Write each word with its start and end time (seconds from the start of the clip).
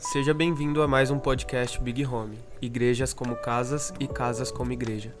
Seja 0.00 0.32
bem-vindo 0.32 0.80
a 0.80 0.88
mais 0.88 1.10
um 1.10 1.18
podcast 1.18 1.78
Big 1.78 2.06
Home 2.06 2.38
Igrejas 2.62 3.12
como 3.12 3.36
Casas 3.36 3.92
e 4.00 4.06
Casas 4.06 4.50
como 4.50 4.72
Igreja. 4.72 5.14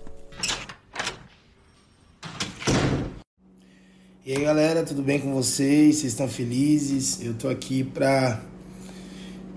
E 4.24 4.32
aí 4.32 4.42
galera, 4.42 4.82
tudo 4.82 5.02
bem 5.02 5.20
com 5.20 5.34
vocês? 5.34 5.96
Vocês 5.96 6.12
estão 6.12 6.26
felizes? 6.26 7.22
Eu 7.22 7.34
tô 7.34 7.50
aqui 7.50 7.84
para 7.84 8.40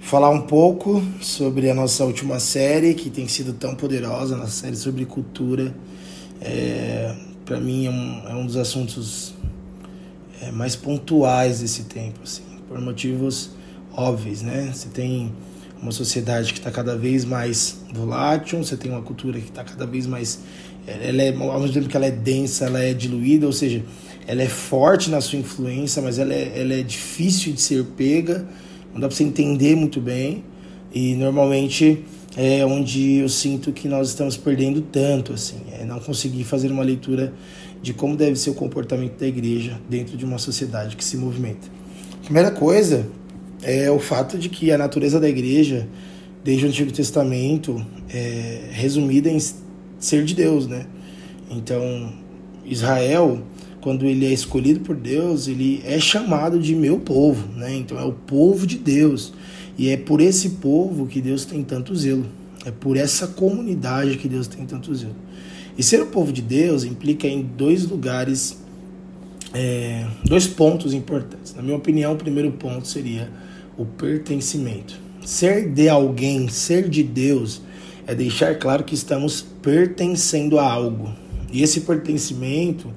falar 0.01 0.29
um 0.29 0.41
pouco 0.41 1.01
sobre 1.21 1.69
a 1.69 1.73
nossa 1.73 2.03
última 2.03 2.37
série, 2.37 2.93
que 2.93 3.09
tem 3.09 3.25
sido 3.25 3.53
tão 3.53 3.75
poderosa, 3.75 4.35
nossa 4.35 4.51
série 4.51 4.75
sobre 4.75 5.05
cultura. 5.05 5.73
É, 6.41 7.15
para 7.45 7.61
mim 7.61 7.85
é 7.85 7.89
um, 7.89 8.27
é 8.27 8.35
um, 8.35 8.45
dos 8.45 8.57
assuntos 8.57 9.33
é, 10.41 10.51
mais 10.51 10.75
pontuais 10.75 11.61
desse 11.61 11.85
tempo, 11.85 12.19
assim, 12.23 12.43
por 12.67 12.77
motivos 12.81 13.62
óbvios, 13.95 14.41
né? 14.41 14.71
Você 14.73 14.89
tem 14.89 15.31
uma 15.81 15.91
sociedade 15.91 16.53
que 16.53 16.59
está 16.59 16.71
cada 16.71 16.97
vez 16.97 17.25
mais 17.25 17.81
volátil, 17.93 18.63
você 18.63 18.77
tem 18.77 18.91
uma 18.91 19.01
cultura 19.01 19.39
que 19.39 19.49
está 19.49 19.63
cada 19.63 19.85
vez 19.85 20.07
mais, 20.07 20.39
ela 20.87 21.21
é, 21.21 21.35
ao 21.35 21.59
mesmo 21.59 21.73
tempo 21.73 21.89
que 21.89 21.97
ela 21.97 22.05
é 22.05 22.11
densa, 22.11 22.65
ela 22.65 22.79
é 22.79 22.93
diluída, 22.93 23.45
ou 23.45 23.53
seja, 23.53 23.83
ela 24.25 24.41
é 24.41 24.47
forte 24.47 25.09
na 25.09 25.19
sua 25.19 25.39
influência, 25.39 26.01
mas 26.01 26.17
ela 26.17 26.33
é, 26.33 26.53
ela 26.55 26.73
é 26.73 26.81
difícil 26.81 27.53
de 27.53 27.61
ser 27.61 27.83
pega 27.97 28.47
não 28.93 28.99
dá 28.99 29.07
para 29.07 29.17
você 29.17 29.23
entender 29.23 29.75
muito 29.75 29.99
bem 29.99 30.43
e 30.93 31.15
normalmente 31.15 32.05
é 32.37 32.63
onde 32.63 33.17
eu 33.17 33.29
sinto 33.29 33.71
que 33.71 33.87
nós 33.87 34.09
estamos 34.09 34.37
perdendo 34.37 34.81
tanto 34.81 35.33
assim, 35.33 35.57
é 35.71 35.83
não 35.83 35.99
conseguir 35.99 36.43
fazer 36.43 36.71
uma 36.71 36.83
leitura 36.83 37.33
de 37.81 37.93
como 37.93 38.15
deve 38.15 38.35
ser 38.35 38.51
o 38.51 38.53
comportamento 38.53 39.19
da 39.19 39.27
igreja 39.27 39.79
dentro 39.89 40.15
de 40.15 40.23
uma 40.23 40.37
sociedade 40.37 40.95
que 40.95 41.03
se 41.03 41.17
movimenta. 41.17 41.67
Primeira 42.23 42.51
coisa 42.51 43.07
é 43.63 43.89
o 43.89 43.99
fato 43.99 44.37
de 44.37 44.49
que 44.49 44.71
a 44.71 44.77
natureza 44.77 45.19
da 45.19 45.29
igreja, 45.29 45.87
desde 46.43 46.65
o 46.65 46.67
Antigo 46.69 46.91
Testamento, 46.91 47.85
é 48.09 48.69
resumida 48.71 49.29
em 49.29 49.39
ser 49.99 50.23
de 50.25 50.35
Deus, 50.35 50.67
né? 50.67 50.85
Então, 51.49 52.13
Israel 52.65 53.43
quando 53.83 54.05
ele 54.05 54.25
é 54.25 54.31
escolhido 54.31 54.79
por 54.79 54.95
Deus, 54.95 55.49
ele 55.49 55.83
é 55.85 55.99
chamado 55.99 56.57
de 56.57 56.73
meu 56.73 56.99
povo, 56.99 57.49
né? 57.53 57.75
Então 57.75 57.99
é 57.99 58.05
o 58.05 58.13
povo 58.13 58.65
de 58.65 58.77
Deus. 58.77 59.33
E 59.77 59.89
é 59.89 59.97
por 59.97 60.21
esse 60.21 60.51
povo 60.51 61.05
que 61.05 61.19
Deus 61.19 61.43
tem 61.43 61.61
tanto 61.63 61.93
zelo. 61.93 62.25
É 62.65 62.71
por 62.71 62.95
essa 62.95 63.27
comunidade 63.27 64.17
que 64.17 64.29
Deus 64.29 64.47
tem 64.47 64.65
tanto 64.65 64.95
zelo. 64.95 65.15
E 65.77 65.83
ser 65.83 66.01
o 66.01 66.05
povo 66.05 66.31
de 66.31 66.41
Deus 66.41 66.85
implica 66.85 67.27
em 67.27 67.41
dois 67.41 67.85
lugares, 67.85 68.57
é, 69.53 70.07
dois 70.23 70.47
pontos 70.47 70.93
importantes. 70.93 71.53
Na 71.53 71.61
minha 71.61 71.75
opinião, 71.75 72.13
o 72.13 72.17
primeiro 72.17 72.51
ponto 72.53 72.87
seria 72.87 73.29
o 73.77 73.85
pertencimento. 73.85 74.99
Ser 75.25 75.69
de 75.69 75.87
alguém, 75.89 76.47
ser 76.49 76.89
de 76.89 77.03
Deus, 77.03 77.61
é 78.05 78.13
deixar 78.13 78.55
claro 78.55 78.83
que 78.83 78.95
estamos 78.95 79.41
pertencendo 79.61 80.59
a 80.59 80.69
algo. 80.69 81.11
E 81.51 81.63
esse 81.63 81.81
pertencimento 81.81 82.89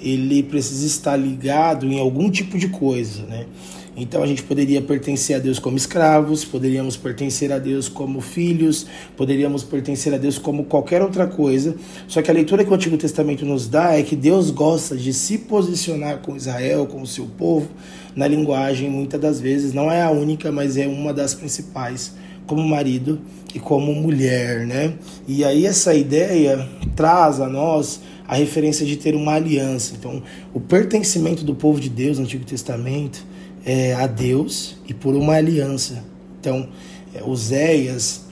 ele 0.00 0.42
precisa 0.42 0.86
estar 0.86 1.16
ligado 1.16 1.86
em 1.86 1.98
algum 1.98 2.30
tipo 2.30 2.58
de 2.58 2.68
coisa, 2.68 3.22
né? 3.24 3.46
Então 3.94 4.22
a 4.22 4.26
gente 4.26 4.42
poderia 4.42 4.80
pertencer 4.80 5.36
a 5.36 5.38
Deus 5.38 5.58
como 5.58 5.76
escravos, 5.76 6.44
poderíamos 6.44 6.96
pertencer 6.96 7.52
a 7.52 7.58
Deus 7.58 7.88
como 7.88 8.22
filhos, 8.22 8.86
poderíamos 9.16 9.62
pertencer 9.62 10.14
a 10.14 10.18
Deus 10.18 10.38
como 10.38 10.64
qualquer 10.64 11.02
outra 11.02 11.26
coisa. 11.26 11.76
Só 12.08 12.22
que 12.22 12.30
a 12.30 12.34
leitura 12.34 12.64
que 12.64 12.70
o 12.70 12.74
Antigo 12.74 12.96
Testamento 12.96 13.44
nos 13.44 13.68
dá 13.68 13.92
é 13.92 14.02
que 14.02 14.16
Deus 14.16 14.50
gosta 14.50 14.96
de 14.96 15.12
se 15.12 15.36
posicionar 15.38 16.18
com 16.18 16.34
Israel, 16.34 16.86
com 16.86 17.02
o 17.02 17.06
seu 17.06 17.26
povo, 17.26 17.68
na 18.16 18.26
linguagem, 18.26 18.88
muitas 18.88 19.20
das 19.20 19.40
vezes, 19.40 19.74
não 19.74 19.90
é 19.90 20.02
a 20.02 20.10
única, 20.10 20.50
mas 20.50 20.76
é 20.78 20.86
uma 20.86 21.12
das 21.12 21.34
principais, 21.34 22.14
como 22.46 22.66
marido 22.66 23.20
e 23.54 23.58
como 23.58 23.94
mulher, 23.94 24.66
né? 24.66 24.94
E 25.28 25.44
aí 25.44 25.66
essa 25.66 25.94
ideia 25.94 26.66
traz 26.96 27.40
a 27.40 27.48
nós 27.48 28.00
a 28.26 28.34
referência 28.34 28.86
de 28.86 28.96
ter 28.96 29.14
uma 29.14 29.34
aliança. 29.34 29.94
Então, 29.98 30.22
o 30.54 30.60
pertencimento 30.60 31.44
do 31.44 31.54
povo 31.54 31.78
de 31.78 31.90
Deus 31.90 32.18
no 32.18 32.24
Antigo 32.24 32.44
Testamento 32.44 33.31
é 33.64 33.94
a 33.94 34.06
Deus 34.06 34.76
e 34.88 34.94
por 34.94 35.14
uma 35.14 35.34
aliança. 35.34 36.04
Então, 36.40 36.68
é, 37.14 37.22
Oséias, 37.22 38.22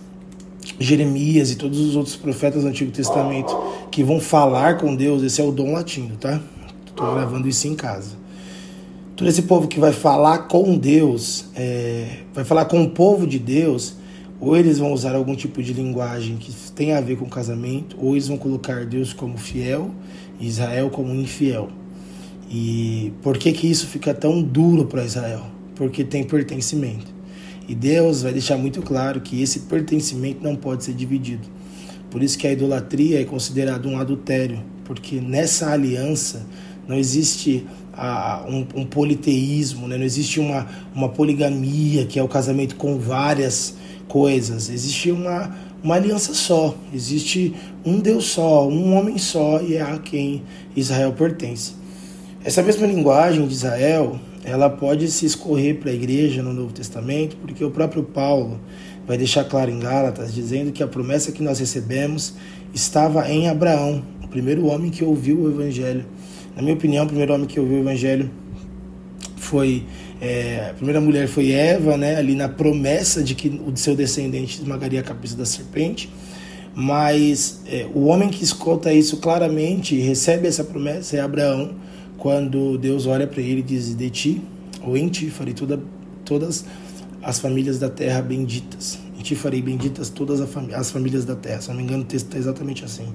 Jeremias 0.79 1.51
e 1.51 1.57
todos 1.57 1.79
os 1.79 1.97
outros 1.97 2.17
profetas 2.17 2.63
do 2.63 2.69
Antigo 2.69 2.91
Testamento 2.91 3.57
que 3.91 4.03
vão 4.03 4.21
falar 4.21 4.79
com 4.79 4.95
Deus, 4.95 5.23
esse 5.23 5.41
é 5.41 5.45
o 5.45 5.53
dom 5.53 5.73
latino, 5.73 6.17
tá? 6.17 6.41
Estou 6.87 7.13
gravando 7.15 7.49
isso 7.49 7.67
em 7.67 7.75
casa. 7.75 8.19
Todo 9.17 9.29
esse 9.29 9.43
povo 9.43 9.69
que 9.69 9.79
vai 9.79 9.93
falar 9.93 10.49
com 10.49 10.79
Deus, 10.79 11.47
é, 11.55 12.21
vai 12.33 12.45
falar 12.45 12.65
com 12.65 12.83
o 12.83 12.91
povo 12.91 13.27
de 13.27 13.39
Deus, 13.39 13.97
ou 14.41 14.57
eles 14.57 14.79
vão 14.79 14.93
usar 14.93 15.15
algum 15.15 15.37
tipo 15.37 15.63
de 15.63 15.75
linguagem 15.75 16.37
que 16.37 16.53
tem 16.73 16.95
a 16.95 17.01
ver 17.01 17.19
com 17.19 17.27
casamento, 17.27 17.97
ou 18.01 18.13
eles 18.13 18.29
vão 18.29 18.39
colocar 18.39 18.87
Deus 18.87 19.13
como 19.13 19.37
fiel 19.37 19.91
e 20.39 20.47
Israel 20.47 20.89
como 20.89 21.15
infiel. 21.15 21.69
E 22.51 23.13
por 23.23 23.39
que 23.39 23.53
que 23.53 23.71
isso 23.71 23.87
fica 23.87 24.13
tão 24.13 24.43
duro 24.43 24.87
para 24.87 25.05
Israel? 25.05 25.47
Porque 25.77 26.03
tem 26.03 26.25
pertencimento. 26.25 27.07
E 27.69 27.75
Deus 27.75 28.23
vai 28.23 28.33
deixar 28.33 28.57
muito 28.57 28.83
claro 28.83 29.21
que 29.21 29.41
esse 29.41 29.61
pertencimento 29.61 30.43
não 30.43 30.57
pode 30.57 30.83
ser 30.83 30.93
dividido. 30.93 31.49
Por 32.11 32.21
isso 32.21 32.37
que 32.37 32.49
a 32.49 32.53
idolatria 32.53 33.21
é 33.21 33.25
considerada 33.25 33.87
um 33.87 33.97
adultério, 33.97 34.61
porque 34.85 35.21
nessa 35.21 35.71
aliança 35.71 36.45
não 36.89 36.97
existe 36.97 37.65
ah, 37.93 38.45
um, 38.49 38.67
um, 38.75 38.85
politeísmo, 38.85 39.87
né? 39.87 39.97
não 39.97 40.05
existe 40.05 40.41
uma, 40.41 40.67
uma 40.93 41.09
poligamia, 41.09 42.05
que 42.05 42.19
é 42.19 42.23
o 42.23 42.27
casamento 42.27 42.75
com 42.75 42.99
várias 42.99 43.77
coisas. 44.09 44.69
Existe 44.69 45.13
uma, 45.13 45.57
uma 45.85 45.95
aliança 45.95 46.35
só, 46.35 46.75
existe 46.93 47.55
um 47.85 48.01
Deus 48.01 48.25
só, 48.25 48.69
um 48.69 48.97
homem 48.97 49.17
só 49.17 49.63
e 49.63 49.77
é 49.77 49.83
a 49.83 49.99
quem 49.99 50.43
Israel 50.75 51.13
pertence. 51.13 51.80
Essa 52.43 52.63
mesma 52.63 52.87
linguagem 52.87 53.47
de 53.47 53.53
Israel, 53.53 54.19
ela 54.43 54.71
pode 54.71 55.11
se 55.11 55.27
escorrer 55.27 55.77
para 55.77 55.91
a 55.91 55.95
igreja 55.95 56.43
no 56.43 56.55
Novo 56.55 56.73
Testamento, 56.73 57.37
porque 57.37 57.63
o 57.63 57.71
próprio 57.71 58.03
Paulo 58.03 58.59
vai 59.07 59.19
deixar 59.19 59.45
claro 59.45 59.71
em 59.71 59.79
Gálatas, 59.79 60.33
dizendo 60.33 60.73
que 60.73 60.83
a 60.83 60.87
promessa 60.87 61.33
que 61.33 61.43
nós 61.43 61.59
recebemos 61.59 62.35
estava 62.73 63.31
em 63.31 63.47
Abraão, 63.47 64.03
o 64.25 64.29
primeiro 64.29 64.65
homem 64.67 64.91
que 64.91 65.05
ouviu 65.05 65.41
o 65.41 65.51
Evangelho. 65.51 66.07
Na 66.57 66.63
minha 66.63 66.75
opinião, 66.75 67.05
o 67.05 67.09
primeiro 67.09 67.35
homem 67.35 67.47
que 67.47 67.61
ouviu 67.61 67.77
o 67.77 67.81
Evangelho 67.81 68.31
foi 69.37 69.85
é, 70.19 70.69
a 70.71 70.75
primeira 70.75 71.01
mulher 71.01 71.29
foi 71.29 71.51
Eva, 71.51 71.99
né, 71.99 72.17
ali 72.17 72.35
na 72.35 72.49
promessa 72.49 73.23
de 73.23 73.35
que 73.35 73.49
o 73.49 73.77
seu 73.77 73.95
descendente 73.95 74.59
esmagaria 74.59 75.01
a 75.01 75.03
cabeça 75.03 75.37
da 75.37 75.45
serpente. 75.45 76.11
Mas 76.75 77.61
é, 77.67 77.87
o 77.95 78.05
homem 78.07 78.31
que 78.31 78.43
escuta 78.43 78.93
isso 78.93 79.19
claramente 79.19 79.99
recebe 79.99 80.47
essa 80.47 80.65
promessa 80.65 81.17
é 81.17 81.21
Abraão, 81.21 81.75
quando 82.21 82.77
Deus 82.77 83.07
olha 83.07 83.27
para 83.27 83.41
ele 83.41 83.61
e 83.61 83.63
diz: 83.63 83.97
De 83.97 84.11
ti, 84.11 84.43
ou 84.87 84.97
em 84.97 85.09
ti, 85.09 85.29
farei 85.31 85.55
toda, 85.55 85.83
todas 86.25 86.65
as 87.23 87.41
famílias 87.41 87.79
da 87.79 87.89
terra 87.89 88.23
benditas. 88.23 88.99
Em 89.19 89.23
ti 89.23 89.35
farei 89.35 89.61
benditas 89.61 90.09
todas 90.09 90.41
as 90.41 90.91
famílias 90.91 91.25
da 91.25 91.35
terra. 91.35 91.61
Se 91.61 91.69
não 91.71 91.77
me 91.77 91.83
engano, 91.83 92.03
o 92.03 92.07
texto 92.07 92.27
está 92.27 92.39
exatamente 92.39 92.85
assim. 92.85 93.09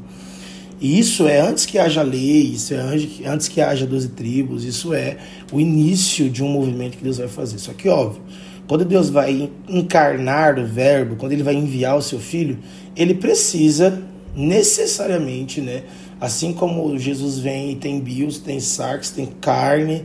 E 0.81 0.99
isso 0.99 1.25
é 1.25 1.39
antes 1.39 1.65
que 1.65 1.79
haja 1.79 2.01
lei, 2.01 2.41
isso 2.41 2.73
é 2.73 2.79
antes 3.25 3.47
que 3.47 3.61
haja 3.61 3.87
12 3.87 4.09
tribos, 4.09 4.65
isso 4.65 4.93
é 4.93 5.17
o 5.53 5.59
início 5.59 6.29
de 6.29 6.43
um 6.43 6.49
movimento 6.49 6.97
que 6.97 7.03
Deus 7.03 7.17
vai 7.17 7.29
fazer. 7.29 7.59
Só 7.59 7.71
que, 7.73 7.87
óbvio, 7.87 8.21
quando 8.67 8.83
Deus 8.83 9.09
vai 9.09 9.49
encarnar 9.69 10.59
o 10.59 10.65
Verbo, 10.65 11.15
quando 11.15 11.31
ele 11.31 11.43
vai 11.43 11.55
enviar 11.55 11.95
o 11.95 12.01
seu 12.01 12.19
filho, 12.19 12.57
ele 12.95 13.13
precisa 13.13 14.03
necessariamente, 14.35 15.61
né? 15.61 15.83
Assim 16.25 16.53
como 16.53 16.97
Jesus 16.97 17.37
vem 17.37 17.73
e 17.73 17.75
tem 17.75 17.99
bios, 17.99 18.39
tem 18.39 18.59
sarx, 18.59 19.11
tem 19.11 19.27
carne, 19.27 20.03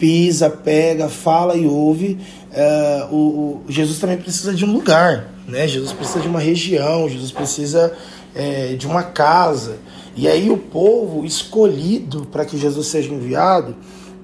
pisa, 0.00 0.50
pega, 0.50 1.08
fala 1.08 1.54
e 1.54 1.64
ouve, 1.64 2.18
uh, 2.50 3.14
o, 3.14 3.18
o, 3.18 3.62
Jesus 3.68 4.00
também 4.00 4.16
precisa 4.16 4.52
de 4.52 4.64
um 4.64 4.72
lugar, 4.72 5.32
né? 5.46 5.68
Jesus 5.68 5.92
precisa 5.92 6.18
de 6.18 6.26
uma 6.26 6.40
região, 6.40 7.08
Jesus 7.08 7.30
precisa 7.30 7.96
é, 8.34 8.74
de 8.74 8.84
uma 8.84 9.04
casa. 9.04 9.76
E 10.16 10.26
aí 10.26 10.50
o 10.50 10.56
povo 10.56 11.24
escolhido 11.24 12.26
para 12.32 12.44
que 12.44 12.58
Jesus 12.58 12.88
seja 12.88 13.14
enviado 13.14 13.76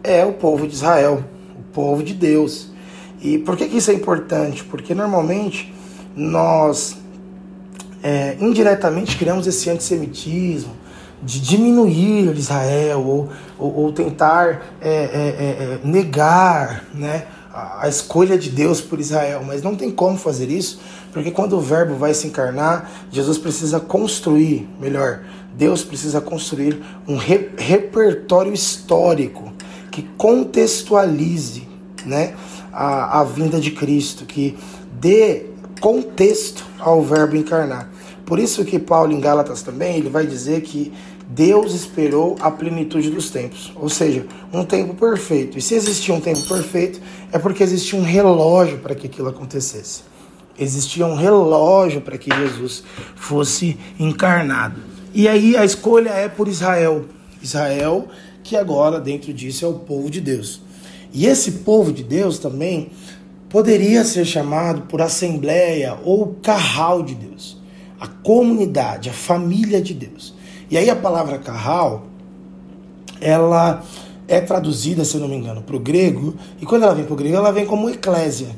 é 0.03 0.25
o 0.25 0.33
povo 0.33 0.67
de 0.67 0.75
Israel, 0.75 1.23
o 1.57 1.63
povo 1.73 2.03
de 2.03 2.13
Deus. 2.13 2.73
E 3.23 3.39
por 3.39 3.57
que, 3.57 3.69
que 3.69 3.77
isso 3.77 3.93
é 3.93 3.95
importante? 3.95 4.65
Porque 4.65 4.97
normalmente 4.97 5.73
nós 6.17 6.97
é, 8.03 8.37
indiretamente 8.41 9.17
criamos 9.17 9.47
esse 9.47 9.71
antissemitismo 9.71 10.86
de 11.23 11.41
diminuir 11.41 12.37
Israel 12.37 13.01
ou, 13.01 13.29
ou, 13.59 13.85
ou 13.85 13.93
tentar 13.93 14.77
é, 14.81 14.91
é, 14.91 14.93
é, 14.93 15.75
é 15.75 15.81
negar 15.83 16.85
né, 16.95 17.27
a 17.53 17.89
escolha 17.89 18.37
de 18.37 18.51
Deus 18.51 18.81
por 18.81 19.01
Israel, 19.01 19.43
mas 19.47 19.63
não 19.63 19.75
tem 19.75 19.91
como 19.91 20.19
fazer 20.19 20.51
isso, 20.51 20.79
porque 21.13 21.31
quando 21.31 21.57
o 21.57 21.61
Verbo 21.61 21.95
vai 21.95 22.13
se 22.13 22.27
encarnar, 22.27 22.91
Jesus 23.11 23.39
precisa 23.39 23.81
construir, 23.81 24.69
melhor, 24.79 25.21
Deus 25.57 25.83
precisa 25.83 26.21
construir 26.21 26.83
um 27.09 27.17
re 27.17 27.51
repertório 27.57 28.53
histórico 28.53 29.53
que 29.91 30.03
contextualize 30.19 31.67
né, 32.05 32.35
a, 32.71 33.21
a 33.21 33.25
vinda 33.25 33.59
de 33.59 33.71
Cristo, 33.71 34.27
que 34.27 34.57
dê 35.01 35.47
contexto 35.81 36.65
ao 36.79 37.03
verbo 37.03 37.37
encarnar. 37.37 37.89
Por 38.27 38.39
isso 38.39 38.65
que 38.65 38.79
Paulo 38.79 39.13
em 39.13 39.21
Gálatas 39.21 39.63
também, 39.63 39.97
ele 39.97 40.11
vai 40.11 40.27
dizer 40.27 40.61
que 40.63 40.93
Deus 41.29 41.73
esperou 41.75 42.37
a 42.41 42.51
plenitude 42.51 43.11
dos 43.11 43.31
tempos, 43.31 43.73
ou 43.77 43.89
seja, 43.89 44.27
um 44.53 44.65
tempo 44.65 44.95
perfeito. 44.95 45.57
E 45.57 45.63
se 45.63 45.75
existia 45.75 46.15
um 46.15 46.21
tempo 46.21 46.47
perfeito, 46.49 47.01
é 47.33 47.39
porque 47.39 47.63
existia 47.63 47.99
um 47.99 48.03
relógio 48.03 48.79
para 48.79 48.95
que 48.95 49.07
aquilo 49.07 49.29
acontecesse. 49.29 50.03
Existia 50.59 51.07
um 51.07 51.15
relógio 51.15 52.01
para 52.01 52.19
que 52.19 52.35
Jesus 52.35 52.83
fosse 53.15 53.79
encarnado. 53.99 54.81
E 55.15 55.29
aí 55.29 55.57
a 55.57 55.65
escolha 55.65 56.11
é 56.11 56.29
por 56.29 56.49
Israel. 56.49 57.05
Israel, 57.43 58.09
que 58.43 58.57
agora 58.57 59.01
dentro 59.01 59.33
disso 59.33 59.65
é 59.65 59.69
o 59.69 59.75
povo 59.75 60.11
de 60.11 60.21
Deus. 60.21 60.61
E 61.13 61.27
esse 61.27 61.53
povo 61.53 61.93
de 61.93 62.03
Deus 62.03 62.39
também 62.39 62.91
poderia 63.49 64.05
ser 64.05 64.25
chamado 64.25 64.83
por 64.83 65.01
assembleia 65.01 65.99
ou 66.05 66.37
carral 66.43 67.03
de 67.03 67.15
Deus, 67.15 67.59
a 68.01 68.07
comunidade, 68.07 69.09
a 69.09 69.13
família 69.13 69.81
de 69.81 69.95
Deus. 69.95 70.35
E 70.71 70.77
aí 70.77 70.91
a 70.91 70.97
palavra 70.97 71.39
carral, 71.39 72.07
ela 73.21 73.85
é 74.29 74.41
traduzida, 74.41 75.05
se 75.05 75.15
eu 75.15 75.21
não 75.21 75.29
me 75.29 75.37
engano, 75.37 75.63
para 75.63 75.77
o 75.77 75.81
grego, 75.81 76.35
e 76.61 76.67
quando 76.67 76.83
ela 76.83 76.95
vem 76.95 77.05
para 77.05 77.15
o 77.15 77.17
grego, 77.17 77.37
ela 77.37 77.53
vem 77.53 77.65
como 77.65 77.89
eclésia. 77.89 78.49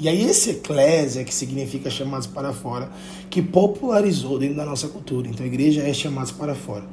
E 0.00 0.08
aí 0.08 0.22
esse 0.22 0.50
eclésia, 0.50 1.24
que 1.24 1.34
significa 1.34 1.90
chamados 1.90 2.26
para 2.26 2.52
fora, 2.52 2.88
que 3.28 3.42
popularizou 3.42 4.38
dentro 4.38 4.56
da 4.56 4.64
nossa 4.64 4.88
cultura. 4.88 5.28
Então 5.28 5.44
a 5.44 5.48
igreja 5.48 5.82
é 5.82 5.92
chamados 5.92 6.30
para 6.30 6.54
fora. 6.54 6.84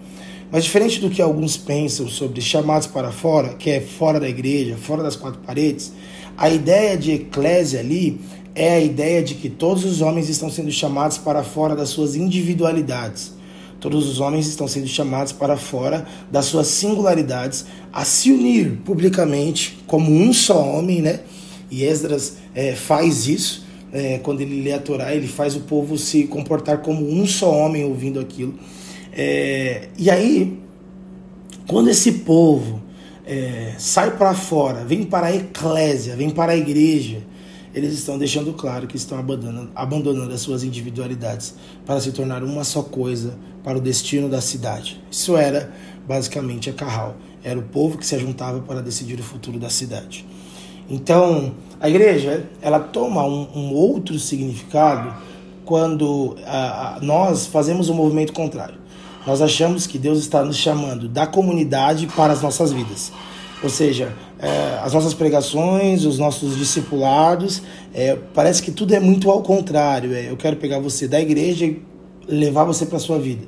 Mas 0.52 0.64
diferente 0.64 1.00
do 1.00 1.10
que 1.10 1.22
alguns 1.22 1.56
pensam 1.56 2.08
sobre 2.08 2.42
chamados 2.42 2.88
para 2.88 3.12
fora, 3.12 3.50
que 3.50 3.70
é 3.70 3.80
fora 3.80 4.20
da 4.20 4.28
igreja, 4.28 4.76
fora 4.76 5.04
das 5.04 5.16
quatro 5.16 5.40
paredes, 5.42 5.94
a 6.38 6.50
ideia 6.50 6.98
de 6.98 7.12
eclésia 7.12 7.80
ali 7.80 8.20
é 8.56 8.76
a 8.76 8.80
ideia 8.80 9.22
de 9.22 9.36
que 9.36 9.50
todos 9.50 9.84
os 9.84 10.02
homens 10.02 10.30
estão 10.30 10.50
sendo 10.50 10.72
chamados 10.72 11.18
para 11.18 11.44
fora 11.44 11.76
das 11.76 11.90
suas 11.90 12.16
individualidades. 12.16 13.34
Todos 13.82 14.08
os 14.08 14.22
homens 14.22 14.48
estão 14.48 14.68
sendo 14.68 14.88
chamados 14.88 15.34
para 15.34 15.58
fora 15.58 16.08
das 16.32 16.46
suas 16.46 16.68
singularidades 16.68 17.66
a 17.92 18.06
se 18.06 18.32
unir 18.32 18.80
publicamente 18.86 19.78
como 19.86 20.10
um 20.10 20.34
só 20.34 20.66
homem, 20.66 21.02
né? 21.02 21.20
E 21.70 21.84
Esdras 21.84 22.38
é, 22.56 22.74
faz 22.74 23.28
isso. 23.28 23.66
É, 23.92 24.18
quando 24.20 24.42
ele 24.42 24.62
lê 24.62 24.72
a 24.72 24.80
Torá, 24.80 25.14
ele 25.14 25.28
faz 25.28 25.56
o 25.56 25.62
povo 25.62 25.98
se 25.98 26.24
comportar 26.24 26.80
como 26.80 27.08
um 27.08 27.28
só 27.28 27.52
homem 27.52 27.84
ouvindo 27.84 28.20
aquilo. 28.20 28.56
É, 29.12 29.90
e 29.98 30.10
aí, 30.10 30.58
quando 31.68 31.90
esse 31.90 32.12
povo 32.12 32.82
é, 33.26 33.74
sai 33.78 34.18
para 34.18 34.34
fora, 34.34 34.84
vem 34.84 35.04
para 35.04 35.28
a 35.28 35.36
eclésia, 35.36 36.16
vem 36.16 36.30
para 36.30 36.54
a 36.54 36.58
igreja, 36.58 37.20
eles 37.76 37.94
estão 37.94 38.18
deixando 38.18 38.54
claro 38.54 38.88
que 38.88 38.96
estão 38.96 39.20
abandonando, 39.20 39.70
abandonando 39.76 40.34
as 40.34 40.40
suas 40.40 40.64
individualidades 40.64 41.56
para 41.86 42.00
se 42.00 42.14
tornar 42.14 42.42
uma 42.42 42.64
só 42.64 42.82
coisa 42.82 43.38
para 43.66 43.78
o 43.78 43.82
destino 43.82 44.30
da 44.30 44.40
cidade. 44.40 45.02
Isso 45.12 45.36
era 45.36 45.74
basicamente 46.08 46.70
a 46.70 46.74
Carral. 46.74 47.18
Era 47.44 47.60
o 47.60 47.64
povo 47.64 47.98
que 47.98 48.08
se 48.08 48.18
juntava 48.18 48.62
para 48.62 48.82
decidir 48.82 49.20
o 49.20 49.24
futuro 49.24 49.60
da 49.60 49.70
cidade. 49.70 50.26
Então, 50.90 51.54
a 51.78 51.90
igreja 51.90 52.46
ela 52.62 52.80
toma 52.80 53.26
um, 53.26 53.50
um 53.54 53.74
outro 53.74 54.18
significado 54.20 55.14
quando 55.66 56.38
a, 56.46 56.96
a, 56.96 57.00
nós 57.02 57.46
fazemos 57.46 57.90
um 57.90 57.94
movimento 57.94 58.32
contrário. 58.32 58.76
Nós 59.28 59.42
achamos 59.42 59.86
que 59.86 59.98
Deus 59.98 60.20
está 60.20 60.44
nos 60.46 60.56
chamando 60.56 61.10
da 61.10 61.28
comunidade 61.28 62.08
para 62.08 62.32
as 62.32 62.42
nossas 62.42 62.72
vidas. 62.72 63.12
Ou 63.62 63.70
seja, 63.70 64.14
é, 64.46 64.80
as 64.84 64.94
nossas 64.94 65.16
pregações, 65.16 66.06
os 66.06 66.20
nossos 66.20 66.56
discipulados, 66.56 67.64
é, 67.92 68.16
parece 68.32 68.62
que 68.62 68.70
tudo 68.70 68.94
é 68.94 69.00
muito 69.00 69.32
ao 69.32 69.42
contrário. 69.42 70.14
É, 70.14 70.30
eu 70.30 70.38
quero 70.38 70.56
pegar 70.58 70.80
você 70.80 71.08
da 71.08 71.20
igreja 71.20 71.66
e 71.66 71.82
levar 72.28 72.64
você 72.64 72.86
para 72.86 72.98
a 72.98 73.00
sua 73.00 73.18
vida. 73.18 73.44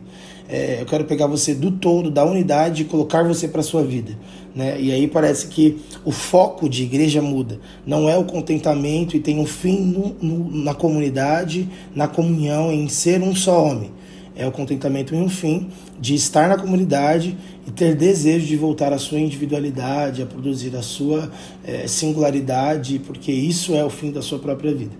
É, 0.50 0.82
eu 0.82 0.88
quero 0.88 1.04
pegar 1.04 1.28
você 1.28 1.54
do 1.54 1.70
todo, 1.70 2.10
da 2.10 2.26
unidade 2.26 2.82
e 2.82 2.86
colocar 2.86 3.22
você 3.22 3.48
para 3.48 3.62
a 3.62 3.64
sua 3.64 3.84
vida. 3.84 4.18
Né? 4.56 4.82
E 4.82 4.92
aí 4.92 5.08
parece 5.08 5.48
que 5.48 5.78
o 6.04 6.12
foco 6.12 6.68
de 6.68 6.82
igreja 6.82 7.22
muda. 7.22 7.60
Não 7.86 8.10
é 8.10 8.18
o 8.18 8.24
contentamento 8.24 9.16
e 9.16 9.20
tem 9.20 9.40
um 9.40 9.46
fim 9.46 9.80
no, 9.80 10.16
no, 10.20 10.64
na 10.64 10.74
comunidade, 10.74 11.70
na 11.94 12.08
comunhão, 12.08 12.72
em 12.72 12.88
ser 12.90 13.22
um 13.22 13.36
só 13.36 13.64
homem 13.64 13.92
é 14.38 14.46
o 14.48 14.52
contentamento 14.52 15.16
em 15.16 15.22
um 15.22 15.28
fim 15.28 15.68
de 16.00 16.16
estar 16.16 16.48
na 16.48 16.58
comunidade 16.58 17.38
e 17.66 17.72
ter 17.72 17.96
desejo 17.96 18.46
de 18.46 18.56
voltar 18.56 18.94
à 18.94 18.98
sua 18.98 19.20
individualidade, 19.20 20.22
a 20.22 20.26
produzir 20.26 20.76
a 20.76 20.82
sua 20.82 21.32
é, 21.64 21.88
singularidade, 21.88 23.00
porque 23.00 23.32
isso 23.32 23.76
é 23.76 23.84
o 23.84 23.90
fim 23.90 24.12
da 24.12 24.22
sua 24.22 24.40
própria 24.40 24.74
vida. 24.74 24.96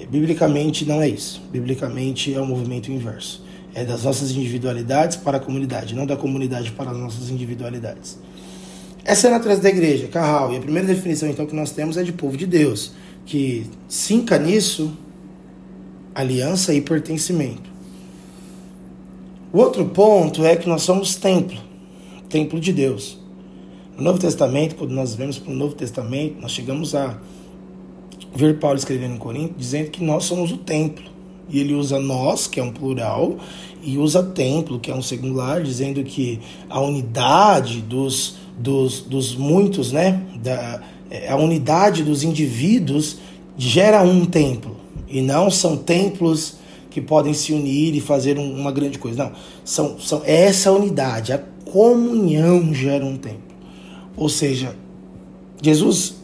É, 0.00 0.06
biblicamente 0.06 0.84
não 0.84 1.02
é 1.02 1.08
isso. 1.08 1.42
Biblicamente 1.50 2.32
é 2.32 2.40
o 2.40 2.42
um 2.42 2.46
movimento 2.46 2.90
inverso. 2.90 3.44
É 3.74 3.84
das 3.84 4.04
nossas 4.04 4.30
individualidades 4.30 5.16
para 5.16 5.36
a 5.36 5.40
comunidade, 5.40 5.94
não 5.94 6.06
da 6.06 6.16
comunidade 6.16 6.70
para 6.72 6.90
as 6.90 6.96
nossas 6.96 7.30
individualidades. 7.30 8.18
Essa 9.04 9.26
é 9.26 9.30
a 9.30 9.34
natureza 9.34 9.62
da 9.62 9.68
igreja, 9.68 10.06
Carral. 10.08 10.52
E 10.52 10.56
a 10.56 10.60
primeira 10.60 10.86
definição 10.86 11.28
então 11.28 11.46
que 11.46 11.54
nós 11.54 11.70
temos 11.70 11.96
é 11.96 12.02
de 12.02 12.12
povo 12.12 12.36
de 12.36 12.46
Deus, 12.46 12.92
que 13.24 13.66
sinca 13.88 14.38
nisso 14.38 14.92
aliança 16.14 16.74
e 16.74 16.80
pertencimento. 16.80 17.70
O 19.50 19.58
outro 19.60 19.86
ponto 19.86 20.44
é 20.44 20.56
que 20.56 20.68
nós 20.68 20.82
somos 20.82 21.14
templo, 21.14 21.56
templo 22.28 22.60
de 22.60 22.70
Deus. 22.70 23.18
No 23.96 24.04
Novo 24.04 24.18
Testamento, 24.18 24.74
quando 24.74 24.90
nós 24.90 25.14
vemos 25.14 25.38
para 25.38 25.50
o 25.50 25.56
Novo 25.56 25.74
Testamento, 25.74 26.38
nós 26.38 26.52
chegamos 26.52 26.94
a 26.94 27.18
ver 28.34 28.58
Paulo 28.58 28.76
escrevendo 28.76 29.14
em 29.14 29.18
Corinto, 29.18 29.54
dizendo 29.56 29.90
que 29.90 30.04
nós 30.04 30.24
somos 30.24 30.52
o 30.52 30.58
templo. 30.58 31.04
E 31.48 31.60
ele 31.60 31.72
usa 31.72 31.98
nós, 31.98 32.46
que 32.46 32.60
é 32.60 32.62
um 32.62 32.70
plural, 32.70 33.38
e 33.82 33.96
usa 33.96 34.22
templo, 34.22 34.78
que 34.78 34.90
é 34.90 34.94
um 34.94 35.00
singular, 35.00 35.62
dizendo 35.62 36.04
que 36.04 36.38
a 36.68 36.78
unidade 36.82 37.80
dos, 37.80 38.36
dos, 38.58 39.00
dos 39.00 39.34
muitos, 39.34 39.92
né? 39.92 40.22
Da, 40.42 40.82
a 41.26 41.36
unidade 41.36 42.04
dos 42.04 42.22
indivíduos 42.22 43.16
gera 43.56 44.02
um 44.02 44.26
templo. 44.26 44.76
E 45.08 45.22
não 45.22 45.50
são 45.50 45.74
templos 45.74 46.58
que 46.90 47.00
podem 47.00 47.34
se 47.34 47.52
unir 47.52 47.94
e 47.94 48.00
fazer 48.00 48.38
um, 48.38 48.54
uma 48.54 48.72
grande 48.72 48.98
coisa. 48.98 49.24
Não, 49.24 49.32
são, 49.64 49.98
são 50.00 50.22
é 50.24 50.44
essa 50.44 50.72
unidade, 50.72 51.32
a 51.32 51.38
comunhão 51.64 52.72
gera 52.72 53.04
um 53.04 53.16
templo. 53.16 53.56
Ou 54.16 54.28
seja, 54.28 54.74
Jesus, 55.62 56.16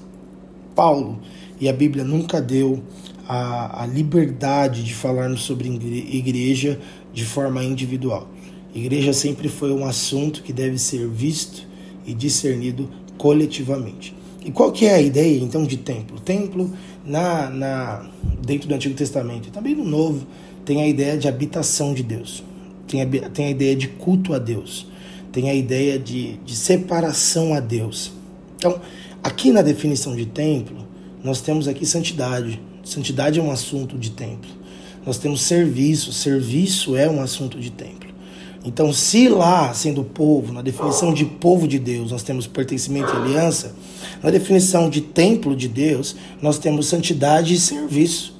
Paulo 0.75 1.21
e 1.61 1.69
a 1.69 1.73
Bíblia 1.73 2.05
nunca 2.05 2.41
deu 2.41 2.83
a, 3.29 3.83
a 3.83 3.87
liberdade 3.87 4.83
de 4.83 4.95
falarmos 4.95 5.43
sobre 5.43 5.69
igreja 5.69 6.81
de 7.13 7.25
forma 7.25 7.63
individual. 7.63 8.29
Igreja 8.75 9.13
sempre 9.13 9.49
foi 9.49 9.73
um 9.73 9.87
assunto 9.87 10.43
que 10.43 10.53
deve 10.53 10.79
ser 10.79 11.07
visto 11.09 11.67
e 12.05 12.13
discernido 12.13 12.91
coletivamente. 13.17 14.15
E 14.45 14.51
qual 14.51 14.73
que 14.73 14.85
é 14.87 14.95
a 14.95 15.01
ideia 15.01 15.39
então 15.41 15.65
de 15.65 15.77
templo? 15.77 16.21
Templo 16.21 16.71
na, 17.05 17.49
na 17.49 18.11
dentro 18.45 18.69
do 18.69 18.75
Antigo 18.75 18.95
Testamento 18.95 19.49
e 19.49 19.51
também 19.51 19.75
no 19.75 19.85
Novo 19.85 20.27
tem 20.65 20.83
a 20.83 20.89
ideia 20.89 21.17
de 21.17 21.29
habitação 21.29 21.95
de 21.95 22.03
Deus, 22.03 22.43
tem 22.89 23.03
a, 23.03 23.07
tem 23.31 23.47
a 23.47 23.51
ideia 23.51 23.77
de 23.77 23.89
culto 23.89 24.33
a 24.35 24.39
Deus, 24.39 24.87
tem 25.33 25.51
a 25.51 25.55
ideia 25.55 25.99
de, 25.99 26.37
de 26.39 26.57
separação 26.57 27.55
a 27.55 27.61
Deus. 27.61 28.13
Então, 28.57 28.81
aqui 29.23 29.51
na 29.51 29.63
definição 29.63 30.15
de 30.15 30.27
templo, 30.27 30.87
nós 31.23 31.41
temos 31.41 31.67
aqui 31.67 31.85
santidade. 31.85 32.61
Santidade 32.85 33.41
é 33.41 33.43
um 33.43 33.51
assunto 33.51 33.99
de 33.99 34.11
templo. 34.11 34.51
Nós 35.05 35.19
temos 35.19 35.43
serviço, 35.43 36.13
serviço 36.13 36.97
é 36.97 37.09
um 37.11 37.21
assunto 37.21 37.59
de 37.59 37.71
templo. 37.71 38.05
Então, 38.65 38.93
se 38.95 39.29
lá, 39.29 39.75
sendo 39.75 40.03
povo, 40.03 40.51
na 40.51 40.63
definição 40.63 41.13
de 41.13 41.27
povo 41.27 41.69
de 41.69 41.79
Deus, 41.79 42.11
nós 42.11 42.23
temos 42.23 42.47
pertencimento 42.47 43.13
e 43.13 43.17
aliança, 43.17 43.75
na 44.23 44.31
definição 44.31 44.89
de 44.89 45.03
templo 45.03 45.55
de 45.55 45.69
Deus, 45.69 46.17
nós 46.41 46.59
temos 46.59 46.87
santidade 46.87 47.53
e 47.53 47.61
serviço. 47.61 48.34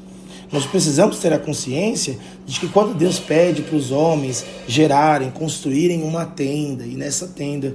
Nós 0.55 0.67
precisamos 0.67 1.19
ter 1.19 1.33
a 1.33 1.39
consciência 1.41 2.17
de 2.47 2.61
que 2.61 2.69
quando 2.69 2.95
Deus 2.95 3.19
pede 3.19 3.63
para 3.63 3.75
os 3.75 3.91
homens 3.91 4.45
gerarem, 4.69 5.29
construírem 5.33 6.05
uma 6.05 6.25
tenda, 6.25 6.87
e 6.87 6.95
nessa 6.95 7.27
tenda 7.27 7.75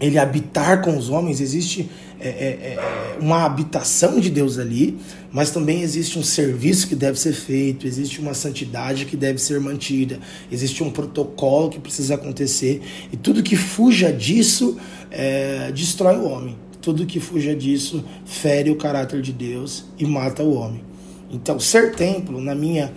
ele 0.00 0.16
habitar 0.16 0.80
com 0.80 0.96
os 0.96 1.10
homens, 1.10 1.40
existe 1.40 1.90
é, 2.20 2.28
é, 2.28 2.30
é, 2.30 3.18
uma 3.20 3.44
habitação 3.44 4.20
de 4.20 4.30
Deus 4.30 4.60
ali, 4.60 4.96
mas 5.32 5.50
também 5.50 5.82
existe 5.82 6.20
um 6.20 6.22
serviço 6.22 6.86
que 6.86 6.94
deve 6.94 7.18
ser 7.18 7.32
feito, 7.32 7.84
existe 7.84 8.20
uma 8.20 8.32
santidade 8.32 9.04
que 9.04 9.16
deve 9.16 9.40
ser 9.40 9.58
mantida, 9.58 10.20
existe 10.52 10.84
um 10.84 10.90
protocolo 10.90 11.68
que 11.68 11.80
precisa 11.80 12.14
acontecer, 12.14 12.80
e 13.12 13.16
tudo 13.16 13.42
que 13.42 13.56
fuja 13.56 14.12
disso 14.12 14.78
é, 15.10 15.72
destrói 15.72 16.14
o 16.16 16.28
homem. 16.28 16.56
Tudo 16.80 17.04
que 17.06 17.18
fuja 17.18 17.56
disso 17.56 18.04
fere 18.24 18.70
o 18.70 18.76
caráter 18.76 19.20
de 19.20 19.32
Deus 19.32 19.84
e 19.98 20.06
mata 20.06 20.44
o 20.44 20.54
homem. 20.54 20.91
Então, 21.32 21.58
ser 21.58 21.94
templo, 21.94 22.40
na 22.40 22.54
minha, 22.54 22.92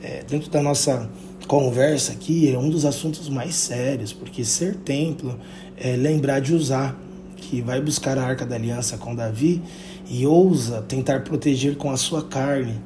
é, 0.00 0.22
dentro 0.22 0.48
da 0.48 0.62
nossa 0.62 1.10
conversa 1.48 2.12
aqui, 2.12 2.52
é 2.52 2.56
um 2.56 2.70
dos 2.70 2.84
assuntos 2.84 3.28
mais 3.28 3.56
sérios, 3.56 4.12
porque 4.12 4.44
ser 4.44 4.76
templo 4.76 5.36
é 5.76 5.96
lembrar 5.96 6.40
de 6.40 6.54
usar, 6.54 6.96
que 7.36 7.60
vai 7.60 7.80
buscar 7.80 8.16
a 8.16 8.22
arca 8.22 8.46
da 8.46 8.54
aliança 8.54 8.96
com 8.96 9.14
Davi 9.14 9.60
e 10.08 10.24
ousa 10.24 10.82
tentar 10.82 11.24
proteger 11.24 11.76
com 11.76 11.90
a 11.90 11.96
sua 11.96 12.22
carne 12.22 12.80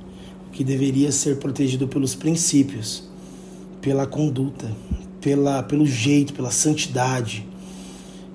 que 0.53 0.65
deveria 0.65 1.13
ser 1.13 1.37
protegido 1.37 1.87
pelos 1.87 2.15
princípios, 2.15 3.07
pela 3.83 4.07
conduta, 4.07 4.71
pela, 5.21 5.63
pelo 5.63 5.85
jeito, 5.85 6.33
pela 6.33 6.51
santidade 6.51 7.47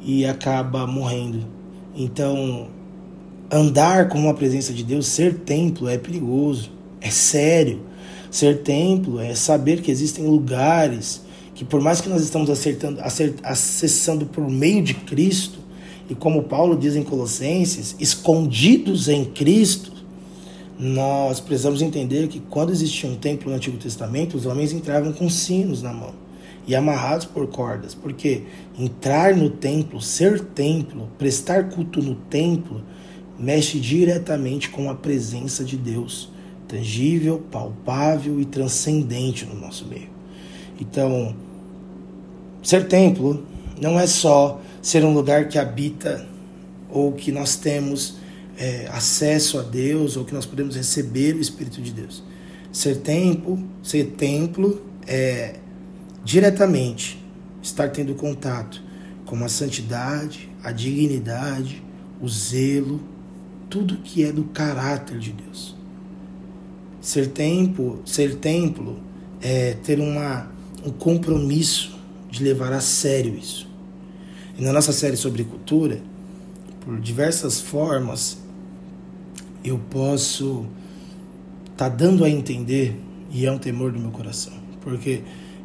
e 0.04 0.26
acaba 0.26 0.86
morrendo. 0.86 1.48
Então, 1.96 2.68
andar 3.52 4.10
com 4.10 4.30
a 4.30 4.34
presença 4.34 4.74
de 4.74 4.84
Deus, 4.84 5.08
ser 5.08 5.34
templo 5.40 5.88
é 5.88 5.98
perigoso, 5.98 6.72
é 7.02 7.10
sério. 7.10 7.82
Ser 8.30 8.60
templo 8.60 9.20
é 9.20 9.34
saber 9.34 9.82
que 9.82 9.90
existem 9.90 10.26
lugares 10.26 11.22
que, 11.56 11.66
por 11.66 11.82
mais 11.82 12.00
que 12.00 12.08
nós 12.08 12.22
estamos 12.22 12.50
acertando, 12.50 13.02
acessando 13.44 14.26
por 14.26 14.48
meio 14.50 14.84
de 14.84 14.94
Cristo, 14.94 15.60
e 16.10 16.16
como 16.16 16.44
Paulo 16.44 16.78
diz 16.78 16.96
em 16.96 17.04
Colossenses, 17.04 17.96
escondidos 18.00 19.08
em 19.10 19.26
Cristo, 19.26 19.92
nós 20.78 21.40
precisamos 21.40 21.82
entender 21.82 22.28
que 22.28 22.40
quando 22.40 22.72
existia 22.72 23.10
um 23.10 23.16
templo 23.16 23.50
no 23.50 23.58
Antigo 23.58 23.78
Testamento, 23.78 24.38
os 24.38 24.46
homens 24.46 24.72
entravam 24.72 25.12
com 25.12 25.30
sinos 25.30 25.82
na 25.82 25.92
mão 25.92 26.14
e 26.66 26.76
amarrados 26.76 27.26
por 27.26 27.48
cordas, 27.48 27.94
porque 27.94 28.44
entrar 28.78 29.36
no 29.36 29.50
templo, 29.50 30.00
ser 30.02 30.40
templo, 30.40 31.10
prestar 31.18 31.70
culto 31.70 32.02
no 32.02 32.16
templo, 32.16 32.82
mexe 33.40 33.80
diretamente 33.80 34.70
com 34.70 34.90
a 34.90 34.96
presença 34.96 35.64
de 35.64 35.78
Deus, 35.78 36.30
tangível, 36.68 37.42
palpável 37.52 38.40
e 38.40 38.46
transcendente 38.46 39.46
no 39.46 39.56
nosso 39.56 39.88
meio. 39.88 40.10
Então, 40.80 41.36
ser 42.62 42.88
templo 42.88 43.46
não 43.82 44.00
é 44.00 44.06
só 44.06 44.62
ser 44.82 45.04
um 45.04 45.14
lugar 45.14 45.48
que 45.48 45.58
habita 45.58 46.28
ou 46.90 47.14
que 47.14 47.32
nós 47.32 47.56
temos 47.56 48.18
é, 48.58 48.88
acesso 48.92 49.58
a 49.60 49.62
Deus 49.62 50.18
ou 50.18 50.26
que 50.26 50.34
nós 50.34 50.46
podemos 50.46 50.76
receber 50.76 51.36
o 51.36 51.40
Espírito 51.40 51.82
de 51.82 51.92
Deus. 51.92 52.24
Ser 52.72 52.98
templo, 52.98 53.64
ser 53.82 54.12
templo 54.18 54.82
é 55.08 55.56
diretamente 56.24 57.24
estar 57.62 57.90
tendo 57.90 58.14
contato 58.14 58.82
com 59.26 59.44
a 59.44 59.50
santidade, 59.50 60.50
a 60.64 60.72
dignidade, 60.72 61.84
o 62.22 62.28
zelo, 62.28 63.00
tudo 63.70 63.98
que 63.98 64.24
é 64.24 64.32
do 64.32 64.46
caráter 64.46 65.20
de 65.20 65.32
Deus. 65.32 65.76
Ser 67.00 67.28
templo, 67.28 68.02
ser 68.06 68.36
templo 68.36 69.00
é 69.42 69.74
ter 69.76 70.00
uma, 70.00 70.52
um 70.86 70.92
compromisso 70.92 71.98
de 72.30 72.44
levar 72.44 72.74
a 72.74 72.82
sério 72.82 73.38
isso. 73.38 73.68
E 74.58 74.62
na 74.62 74.74
nossa 74.74 74.92
série 74.92 75.16
sobre 75.16 75.44
cultura, 75.44 76.02
por 76.82 77.00
diversas 77.00 77.62
formas, 77.62 78.40
eu 79.64 79.80
posso 79.90 80.66
estar 81.72 81.90
tá 81.90 81.96
dando 81.96 82.26
a 82.26 82.30
entender, 82.30 83.00
e 83.32 83.46
é 83.46 83.52
um 83.52 83.58
temor 83.58 83.92
do 83.92 84.00
meu 84.00 84.12
coração, 84.12 84.54
porque 84.82 85.22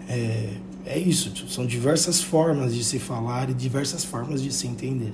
é, 0.09 0.51
é 0.85 0.99
isso, 0.99 1.33
são 1.49 1.67
diversas 1.67 2.23
formas 2.23 2.75
de 2.75 2.85
se 2.85 2.99
falar 2.99 3.51
e 3.51 3.55
diversas 3.55 4.05
formas 4.05 4.43
de 4.43 4.53
se 4.53 4.67
entender. 4.67 5.13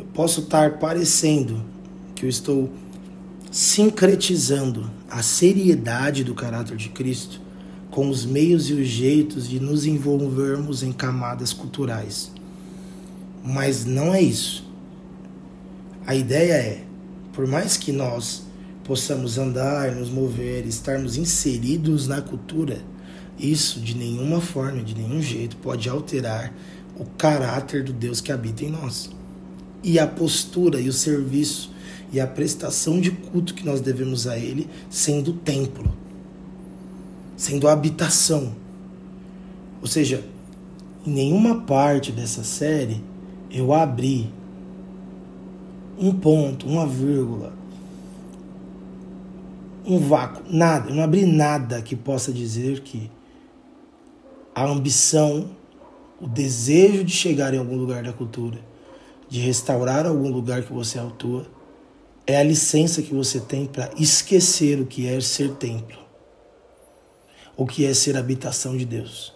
Eu 0.00 0.06
posso 0.14 0.40
estar 0.40 0.78
parecendo 0.78 1.62
que 2.14 2.24
eu 2.24 2.30
estou 2.30 2.72
sincretizando 3.50 4.90
a 5.10 5.22
seriedade 5.22 6.24
do 6.24 6.34
caráter 6.34 6.74
de 6.78 6.88
Cristo 6.88 7.38
com 7.90 8.08
os 8.08 8.24
meios 8.24 8.70
e 8.70 8.72
os 8.72 8.88
jeitos 8.88 9.46
de 9.46 9.60
nos 9.60 9.84
envolvermos 9.84 10.82
em 10.82 10.90
camadas 10.90 11.52
culturais. 11.52 12.32
Mas 13.44 13.84
não 13.84 14.14
é 14.14 14.22
isso. 14.22 14.66
A 16.06 16.14
ideia 16.14 16.54
é, 16.54 16.84
por 17.34 17.46
mais 17.46 17.76
que 17.76 17.92
nós 17.92 18.44
possamos 18.82 19.36
andar, 19.36 19.92
nos 19.92 20.08
mover, 20.08 20.66
estarmos 20.66 21.18
inseridos 21.18 22.08
na 22.08 22.22
cultura, 22.22 22.80
isso 23.38 23.78
de 23.78 23.94
nenhuma 23.94 24.40
forma, 24.40 24.82
de 24.82 24.94
nenhum 24.94 25.20
jeito 25.20 25.58
pode 25.58 25.90
alterar 25.90 26.54
o 26.98 27.04
caráter 27.04 27.84
do 27.84 27.92
Deus 27.92 28.22
que 28.22 28.32
habita 28.32 28.64
em 28.64 28.70
nós. 28.70 29.19
E 29.82 29.98
a 29.98 30.06
postura 30.06 30.80
e 30.80 30.88
o 30.88 30.92
serviço 30.92 31.70
e 32.12 32.20
a 32.20 32.26
prestação 32.26 33.00
de 33.00 33.10
culto 33.10 33.54
que 33.54 33.64
nós 33.64 33.80
devemos 33.80 34.26
a 34.26 34.36
Ele, 34.36 34.68
sendo 34.88 35.32
templo, 35.32 35.90
sendo 37.36 37.68
habitação. 37.68 38.54
Ou 39.80 39.86
seja, 39.86 40.24
em 41.06 41.10
nenhuma 41.10 41.62
parte 41.62 42.12
dessa 42.12 42.44
série 42.44 43.02
eu 43.50 43.72
abri 43.72 44.30
um 45.98 46.12
ponto, 46.12 46.66
uma 46.66 46.86
vírgula, 46.86 47.52
um 49.84 49.98
vácuo, 49.98 50.42
nada, 50.48 50.90
eu 50.90 50.94
não 50.94 51.02
abri 51.02 51.26
nada 51.26 51.82
que 51.82 51.96
possa 51.96 52.32
dizer 52.32 52.80
que 52.80 53.10
a 54.54 54.64
ambição, 54.64 55.50
o 56.20 56.26
desejo 56.26 57.04
de 57.04 57.12
chegar 57.12 57.54
em 57.54 57.58
algum 57.58 57.76
lugar 57.76 58.02
da 58.02 58.12
cultura, 58.12 58.58
de 59.30 59.38
restaurar 59.40 60.04
algum 60.06 60.28
lugar 60.28 60.64
que 60.64 60.72
você 60.72 60.98
atua, 60.98 61.46
é 62.26 62.36
a 62.36 62.42
licença 62.42 63.00
que 63.00 63.14
você 63.14 63.38
tem 63.40 63.64
para 63.64 63.90
esquecer 63.96 64.80
o 64.80 64.86
que 64.86 65.06
é 65.06 65.20
ser 65.20 65.52
templo, 65.52 65.98
o 67.56 67.64
que 67.64 67.86
é 67.86 67.94
ser 67.94 68.16
habitação 68.16 68.76
de 68.76 68.84
Deus. 68.84 69.32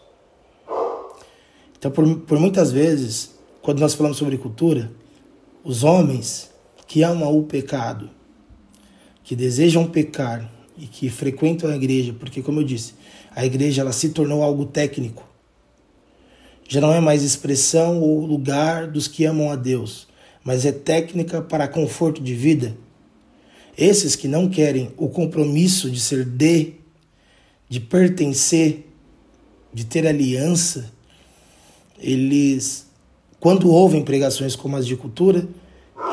Então, 1.78 1.90
por, 1.90 2.20
por 2.20 2.38
muitas 2.38 2.72
vezes, 2.72 3.34
quando 3.62 3.78
nós 3.78 3.94
falamos 3.94 4.18
sobre 4.18 4.36
cultura, 4.36 4.90
os 5.62 5.84
homens 5.84 6.50
que 6.86 7.02
amam 7.02 7.36
o 7.36 7.44
pecado, 7.44 8.10
que 9.22 9.36
desejam 9.36 9.86
pecar 9.86 10.50
e 10.76 10.86
que 10.86 11.08
frequentam 11.08 11.70
a 11.70 11.76
igreja, 11.76 12.12
porque, 12.12 12.42
como 12.42 12.60
eu 12.60 12.64
disse, 12.64 12.94
a 13.34 13.46
igreja 13.46 13.82
ela 13.82 13.92
se 13.92 14.10
tornou 14.10 14.42
algo 14.42 14.66
técnico. 14.66 15.33
Já 16.68 16.80
não 16.80 16.92
é 16.92 17.00
mais 17.00 17.22
expressão 17.22 18.00
ou 18.00 18.24
lugar 18.24 18.86
dos 18.86 19.06
que 19.06 19.24
amam 19.24 19.50
a 19.50 19.56
Deus, 19.56 20.08
mas 20.42 20.64
é 20.64 20.72
técnica 20.72 21.42
para 21.42 21.68
conforto 21.68 22.22
de 22.22 22.34
vida. 22.34 22.76
Esses 23.76 24.16
que 24.16 24.28
não 24.28 24.48
querem 24.48 24.92
o 24.96 25.08
compromisso 25.08 25.90
de 25.90 26.00
ser 26.00 26.24
de, 26.24 26.74
de 27.68 27.80
pertencer, 27.80 28.86
de 29.72 29.84
ter 29.84 30.06
aliança, 30.06 30.92
eles, 31.98 32.86
quando 33.40 33.70
ouvem 33.70 34.02
pregações 34.02 34.54
como 34.54 34.76
as 34.76 34.86
de 34.86 34.96
cultura, 34.96 35.46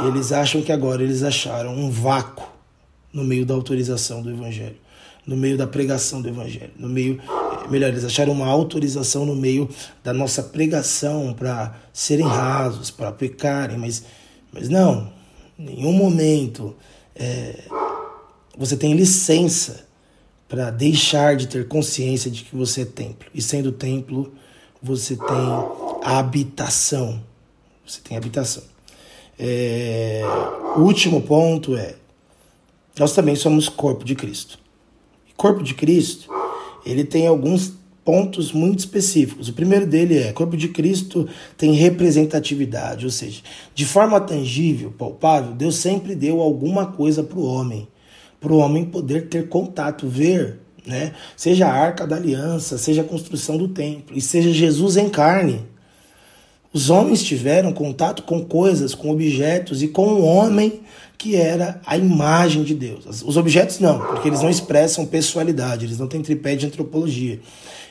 eles 0.07 0.31
acham 0.31 0.61
que 0.61 0.71
agora 0.71 1.03
eles 1.03 1.23
acharam 1.23 1.75
um 1.75 1.89
vácuo 1.89 2.47
no 3.13 3.23
meio 3.23 3.45
da 3.45 3.53
autorização 3.53 4.21
do 4.21 4.29
Evangelho 4.29 4.77
no 5.25 5.37
meio 5.37 5.57
da 5.57 5.67
pregação 5.67 6.21
do 6.21 6.29
Evangelho, 6.29 6.71
no 6.77 6.89
meio, 6.89 7.21
melhor, 7.69 7.89
eles 7.89 8.03
acharam 8.03 8.33
uma 8.33 8.47
autorização 8.47 9.25
no 9.25 9.35
meio 9.35 9.69
da 10.03 10.13
nossa 10.13 10.43
pregação 10.43 11.33
para 11.33 11.75
serem 11.93 12.25
rasos, 12.25 12.91
para 12.91 13.11
pecarem, 13.11 13.77
mas, 13.77 14.03
mas 14.51 14.69
não, 14.69 15.11
em 15.57 15.65
nenhum 15.65 15.93
momento 15.93 16.75
é, 17.15 17.63
você 18.57 18.75
tem 18.75 18.93
licença 18.93 19.85
para 20.47 20.69
deixar 20.69 21.35
de 21.35 21.47
ter 21.47 21.67
consciência 21.67 22.29
de 22.29 22.43
que 22.43 22.55
você 22.55 22.81
é 22.81 22.85
templo. 22.85 23.29
E 23.33 23.41
sendo 23.41 23.71
templo, 23.71 24.33
você 24.81 25.15
tem 25.15 26.03
habitação. 26.03 27.23
Você 27.85 28.01
tem 28.01 28.17
habitação. 28.17 28.63
É, 29.39 30.21
o 30.75 30.81
último 30.81 31.21
ponto 31.21 31.75
é: 31.75 31.95
nós 32.99 33.13
também 33.13 33.35
somos 33.35 33.69
corpo 33.69 34.03
de 34.03 34.13
Cristo 34.13 34.59
corpo 35.41 35.63
de 35.63 35.73
Cristo, 35.73 36.29
ele 36.85 37.03
tem 37.03 37.27
alguns 37.27 37.73
pontos 38.03 38.51
muito 38.51 38.79
específicos. 38.79 39.47
O 39.47 39.53
primeiro 39.53 39.85
dele 39.85 40.17
é: 40.17 40.31
corpo 40.31 40.57
de 40.57 40.67
Cristo 40.67 41.27
tem 41.57 41.73
representatividade, 41.73 43.05
ou 43.05 43.11
seja, 43.11 43.41
de 43.73 43.85
forma 43.85 44.19
tangível, 44.19 44.91
palpável, 44.91 45.53
Deus 45.53 45.75
sempre 45.75 46.15
deu 46.15 46.41
alguma 46.41 46.87
coisa 46.87 47.23
para 47.23 47.39
o 47.39 47.45
homem, 47.45 47.87
para 48.39 48.53
o 48.53 48.57
homem 48.57 48.85
poder 48.85 49.27
ter 49.27 49.47
contato, 49.47 50.07
ver, 50.07 50.59
né? 50.85 51.13
Seja 51.35 51.67
a 51.67 51.73
arca 51.73 52.07
da 52.07 52.15
aliança, 52.15 52.77
seja 52.77 53.01
a 53.01 53.05
construção 53.05 53.57
do 53.57 53.67
templo, 53.67 54.17
e 54.17 54.21
seja 54.21 54.51
Jesus 54.51 54.97
em 54.97 55.09
carne. 55.09 55.69
Os 56.73 56.89
homens 56.89 57.21
tiveram 57.21 57.73
contato 57.73 58.23
com 58.23 58.45
coisas, 58.45 58.95
com 58.95 59.11
objetos 59.11 59.83
e 59.83 59.89
com 59.89 60.07
o 60.07 60.23
homem 60.23 60.79
que 61.21 61.35
era 61.35 61.79
a 61.85 61.95
imagem 61.95 62.63
de 62.63 62.73
Deus. 62.73 63.21
Os 63.23 63.37
objetos 63.37 63.77
não, 63.77 63.99
porque 63.99 64.27
eles 64.27 64.41
não 64.41 64.49
expressam 64.49 65.05
pessoalidade, 65.05 65.85
eles 65.85 65.99
não 65.99 66.07
têm 66.07 66.19
tripé 66.19 66.55
de 66.55 66.65
antropologia. 66.65 67.39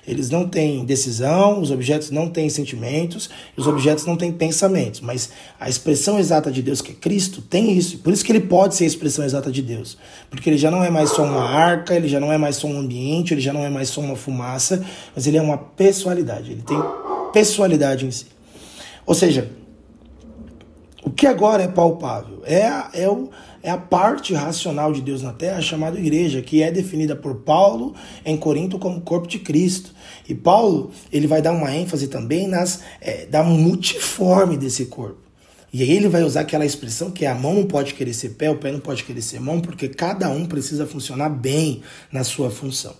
Eles 0.05 0.31
não 0.31 0.49
têm 0.49 0.85
decisão, 0.85 1.61
os 1.61 1.71
objetos 1.71 2.11
não 2.11 2.29
têm 2.29 2.51
sentimentos, 2.51 3.31
os 3.57 3.69
objetos 3.69 4.05
não 4.05 4.17
têm 4.17 4.33
pensamentos. 4.33 5.01
Mas 5.01 5.31
a 5.61 5.69
expressão 5.69 6.19
exata 6.19 6.51
de 6.51 6.61
Deus, 6.61 6.83
que 6.83 6.91
é 6.91 6.95
Cristo, 6.97 7.41
tem 7.41 7.71
isso. 7.79 7.99
Por 7.99 8.13
isso 8.13 8.25
que 8.25 8.33
ele 8.33 8.41
pode 8.41 8.75
ser 8.75 8.83
a 8.83 8.89
expressão 8.89 9.25
exata 9.25 9.53
de 9.53 9.63
Deus. 9.63 9.97
Porque 10.29 10.51
ele 10.51 10.59
já 10.59 10.69
não 10.69 10.83
é 10.83 10.91
mais 10.91 11.11
só 11.11 11.23
uma 11.23 11.45
arca, 11.45 11.95
ele 11.95 12.09
já 12.09 12.19
não 12.19 12.33
é 12.33 12.39
mais 12.39 12.57
só 12.57 12.67
um 12.67 12.81
ambiente, 12.81 13.33
ele 13.33 13.41
já 13.41 13.53
não 13.53 13.65
é 13.65 13.71
mais 13.71 13.91
só 13.91 14.01
uma 14.01 14.17
fumaça, 14.17 14.85
mas 15.15 15.25
ele 15.29 15.37
é 15.37 15.43
uma 15.43 15.57
pessoalidade. 15.57 16.51
Ele 16.51 16.63
tem 16.63 16.83
pessoalidade 17.33 18.07
em 18.07 18.11
si. 18.11 18.27
Ou 19.07 19.15
seja, 19.15 19.49
o 21.03 21.11
que 21.11 21.27
agora 21.27 21.63
é 21.63 21.69
palpável? 21.69 22.43
É, 22.45 23.03
é, 23.03 23.09
o, 23.09 23.31
é 23.63 23.71
a 23.71 23.79
parte 23.79 24.35
racional 24.35 24.93
de 24.93 25.01
Deus 25.01 25.23
na 25.23 25.33
terra 25.33 25.61
chamada 25.63 25.99
igreja, 25.99 26.43
que 26.43 26.63
é 26.63 26.71
definida 26.71 27.17
por 27.17 27.37
Paulo 27.37 27.95
em 28.25 28.37
Corinto 28.37 28.79
como 28.79 29.01
corpo 29.01 29.27
de 29.27 29.39
Cristo. 29.39 29.95
E 30.29 30.35
Paulo 30.35 30.91
ele 31.11 31.27
vai 31.27 31.41
dar 31.41 31.53
uma 31.53 31.75
ênfase 31.75 32.09
também 32.09 32.47
nas 32.47 32.83
é, 33.01 33.25
da 33.27 33.43
multiforme 33.43 34.57
desse 34.57 34.87
corpo. 34.87 35.31
E 35.73 35.83
aí 35.83 35.91
ele 35.93 36.09
vai 36.09 36.23
usar 36.23 36.41
aquela 36.41 36.67
expressão 36.67 37.11
que 37.11 37.25
a 37.25 37.35
mão 37.35 37.55
não 37.55 37.65
pode 37.65 37.95
querer 37.95 38.13
ser 38.13 38.31
pé, 38.31 38.51
o 38.51 38.57
pé 38.57 38.73
não 38.73 38.81
pode 38.81 39.05
querer 39.05 39.23
ser 39.23 39.41
mão, 39.41 39.61
porque 39.61 39.89
cada 39.89 40.29
um 40.29 40.45
precisa 40.45 40.85
funcionar 40.85 41.29
bem 41.29 41.81
na 42.11 42.25
sua 42.25 42.51
função. 42.51 42.93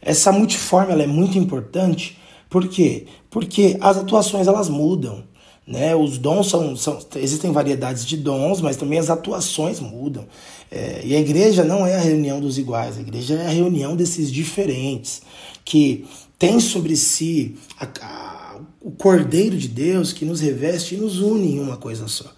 Essa 0.00 0.32
multiforme 0.32 0.92
ela 0.92 1.04
é 1.04 1.06
muito 1.06 1.38
importante, 1.38 2.18
por 2.50 2.66
quê? 2.66 3.06
Porque 3.30 3.78
as 3.80 3.96
atuações 3.96 4.48
elas 4.48 4.68
mudam. 4.68 5.24
Né? 5.66 5.94
Os 5.94 6.18
dons 6.18 6.48
são, 6.48 6.76
são. 6.76 6.98
Existem 7.16 7.52
variedades 7.52 8.04
de 8.04 8.16
dons, 8.16 8.60
mas 8.60 8.76
também 8.76 8.98
as 8.98 9.10
atuações 9.10 9.78
mudam. 9.78 10.26
É, 10.70 11.02
e 11.04 11.14
a 11.14 11.20
igreja 11.20 11.62
não 11.62 11.86
é 11.86 11.94
a 11.94 12.00
reunião 12.00 12.40
dos 12.40 12.58
iguais, 12.58 12.96
a 12.96 13.00
igreja 13.00 13.34
é 13.34 13.46
a 13.46 13.50
reunião 13.50 13.94
desses 13.94 14.30
diferentes, 14.30 15.22
que 15.64 16.06
tem 16.38 16.58
sobre 16.58 16.96
si 16.96 17.56
a, 17.78 17.86
a, 18.00 18.60
o 18.80 18.90
Cordeiro 18.90 19.56
de 19.56 19.68
Deus 19.68 20.12
que 20.12 20.24
nos 20.24 20.40
reveste 20.40 20.94
e 20.94 20.98
nos 20.98 21.20
une 21.20 21.56
em 21.56 21.60
uma 21.60 21.76
coisa 21.76 22.08
só. 22.08 22.32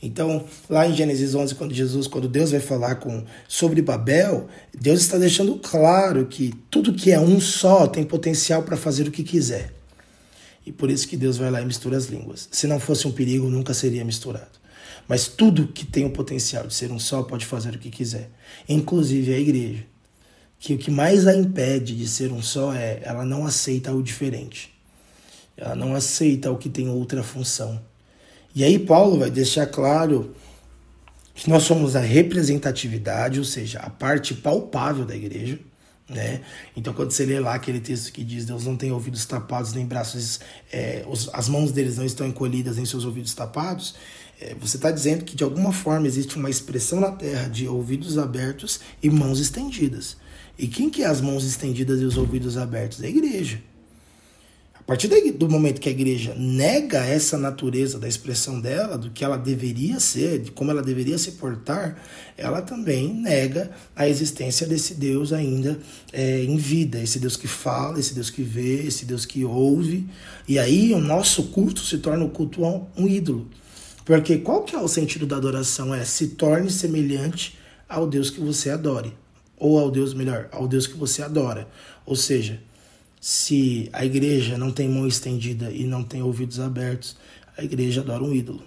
Então, 0.00 0.44
lá 0.70 0.86
em 0.86 0.94
Gênesis 0.94 1.34
11, 1.34 1.56
quando 1.56 1.74
Jesus, 1.74 2.06
quando 2.06 2.28
Deus 2.28 2.52
vai 2.52 2.60
falar 2.60 2.96
com 2.96 3.24
sobre 3.48 3.82
Babel, 3.82 4.46
Deus 4.72 5.00
está 5.00 5.18
deixando 5.18 5.56
claro 5.56 6.26
que 6.26 6.54
tudo 6.70 6.94
que 6.94 7.10
é 7.10 7.18
um 7.18 7.40
só 7.40 7.86
tem 7.86 8.04
potencial 8.04 8.62
para 8.62 8.76
fazer 8.76 9.08
o 9.08 9.10
que 9.10 9.24
quiser. 9.24 9.77
E 10.68 10.72
por 10.72 10.90
isso 10.90 11.08
que 11.08 11.16
Deus 11.16 11.38
vai 11.38 11.50
lá 11.50 11.62
e 11.62 11.64
mistura 11.64 11.96
as 11.96 12.08
línguas. 12.08 12.46
Se 12.52 12.66
não 12.66 12.78
fosse 12.78 13.08
um 13.08 13.10
perigo, 13.10 13.48
nunca 13.48 13.72
seria 13.72 14.04
misturado. 14.04 14.58
Mas 15.08 15.26
tudo 15.26 15.68
que 15.68 15.86
tem 15.86 16.04
o 16.04 16.10
potencial 16.10 16.66
de 16.66 16.74
ser 16.74 16.92
um 16.92 16.98
só 16.98 17.22
pode 17.22 17.46
fazer 17.46 17.74
o 17.74 17.78
que 17.78 17.88
quiser, 17.88 18.28
inclusive 18.68 19.32
a 19.32 19.38
igreja. 19.38 19.86
Que 20.58 20.74
o 20.74 20.78
que 20.78 20.90
mais 20.90 21.26
a 21.26 21.34
impede 21.34 21.96
de 21.96 22.06
ser 22.06 22.30
um 22.30 22.42
só 22.42 22.74
é 22.74 23.00
ela 23.02 23.24
não 23.24 23.46
aceita 23.46 23.94
o 23.94 24.02
diferente. 24.02 24.78
Ela 25.56 25.74
não 25.74 25.94
aceita 25.94 26.50
o 26.52 26.58
que 26.58 26.68
tem 26.68 26.90
outra 26.90 27.22
função. 27.22 27.80
E 28.54 28.62
aí 28.62 28.78
Paulo 28.78 29.18
vai 29.18 29.30
deixar 29.30 29.68
claro 29.68 30.36
que 31.34 31.48
nós 31.48 31.62
somos 31.62 31.96
a 31.96 32.00
representatividade, 32.00 33.38
ou 33.38 33.44
seja, 33.44 33.78
a 33.78 33.88
parte 33.88 34.34
palpável 34.34 35.06
da 35.06 35.16
igreja. 35.16 35.58
Né? 36.08 36.40
Então, 36.74 36.94
quando 36.94 37.10
você 37.10 37.26
lê 37.26 37.38
lá 37.38 37.54
aquele 37.54 37.80
texto 37.80 38.10
que 38.12 38.24
diz 38.24 38.46
Deus 38.46 38.64
não 38.64 38.76
tem 38.76 38.90
ouvidos 38.90 39.26
tapados 39.26 39.74
nem 39.74 39.84
braços, 39.84 40.40
é, 40.72 41.04
os, 41.06 41.28
as 41.34 41.48
mãos 41.50 41.70
deles 41.70 41.98
não 41.98 42.04
estão 42.04 42.26
encolhidas 42.26 42.78
em 42.78 42.86
seus 42.86 43.04
ouvidos 43.04 43.34
tapados, 43.34 43.94
é, 44.40 44.54
você 44.54 44.76
está 44.76 44.90
dizendo 44.90 45.24
que 45.24 45.36
de 45.36 45.44
alguma 45.44 45.72
forma 45.72 46.06
existe 46.06 46.36
uma 46.36 46.48
expressão 46.48 46.98
na 46.98 47.10
terra 47.10 47.48
de 47.48 47.68
ouvidos 47.68 48.16
abertos 48.16 48.80
e 49.02 49.10
mãos 49.10 49.38
estendidas. 49.38 50.16
E 50.58 50.66
quem 50.66 50.88
que 50.88 51.02
é 51.02 51.06
as 51.06 51.20
mãos 51.20 51.44
estendidas 51.44 52.00
e 52.00 52.04
os 52.04 52.16
ouvidos 52.16 52.56
abertos? 52.56 53.02
É 53.02 53.06
a 53.06 53.10
igreja 53.10 53.60
partir 54.88 55.08
do 55.32 55.50
momento 55.50 55.82
que 55.82 55.88
a 55.90 55.92
igreja 55.92 56.34
nega 56.34 57.04
essa 57.04 57.36
natureza 57.36 57.98
da 57.98 58.08
expressão 58.08 58.58
dela, 58.58 58.96
do 58.96 59.10
que 59.10 59.22
ela 59.22 59.36
deveria 59.36 60.00
ser, 60.00 60.38
de 60.38 60.50
como 60.50 60.70
ela 60.70 60.80
deveria 60.80 61.18
se 61.18 61.32
portar, 61.32 62.02
ela 62.38 62.62
também 62.62 63.12
nega 63.12 63.70
a 63.94 64.08
existência 64.08 64.66
desse 64.66 64.94
Deus 64.94 65.30
ainda 65.30 65.78
é, 66.10 66.42
em 66.42 66.56
vida, 66.56 66.98
esse 67.02 67.18
Deus 67.18 67.36
que 67.36 67.46
fala, 67.46 68.00
esse 68.00 68.14
Deus 68.14 68.30
que 68.30 68.42
vê, 68.42 68.76
esse 68.76 69.04
Deus 69.04 69.26
que 69.26 69.44
ouve. 69.44 70.08
E 70.48 70.58
aí 70.58 70.94
o 70.94 70.98
nosso 70.98 71.48
culto 71.48 71.82
se 71.82 71.98
torna 71.98 72.24
o 72.24 72.30
culto 72.30 72.64
a 72.64 72.80
um 72.96 73.06
ídolo. 73.06 73.46
Porque 74.06 74.38
qual 74.38 74.62
que 74.62 74.74
é 74.74 74.80
o 74.80 74.88
sentido 74.88 75.26
da 75.26 75.36
adoração? 75.36 75.94
É 75.94 76.02
se 76.02 76.28
torne 76.28 76.70
semelhante 76.70 77.58
ao 77.86 78.06
Deus 78.06 78.30
que 78.30 78.40
você 78.40 78.70
adore. 78.70 79.12
Ou 79.54 79.78
ao 79.78 79.90
Deus, 79.90 80.14
melhor, 80.14 80.48
ao 80.50 80.66
Deus 80.66 80.86
que 80.86 80.96
você 80.96 81.20
adora. 81.20 81.68
Ou 82.06 82.16
seja, 82.16 82.58
se 83.20 83.88
a 83.92 84.04
igreja 84.04 84.56
não 84.56 84.70
tem 84.70 84.88
mão 84.88 85.06
estendida 85.06 85.70
e 85.70 85.84
não 85.84 86.04
tem 86.04 86.22
ouvidos 86.22 86.60
abertos, 86.60 87.16
a 87.56 87.64
igreja 87.64 88.00
adora 88.00 88.22
um 88.22 88.32
ídolo, 88.32 88.62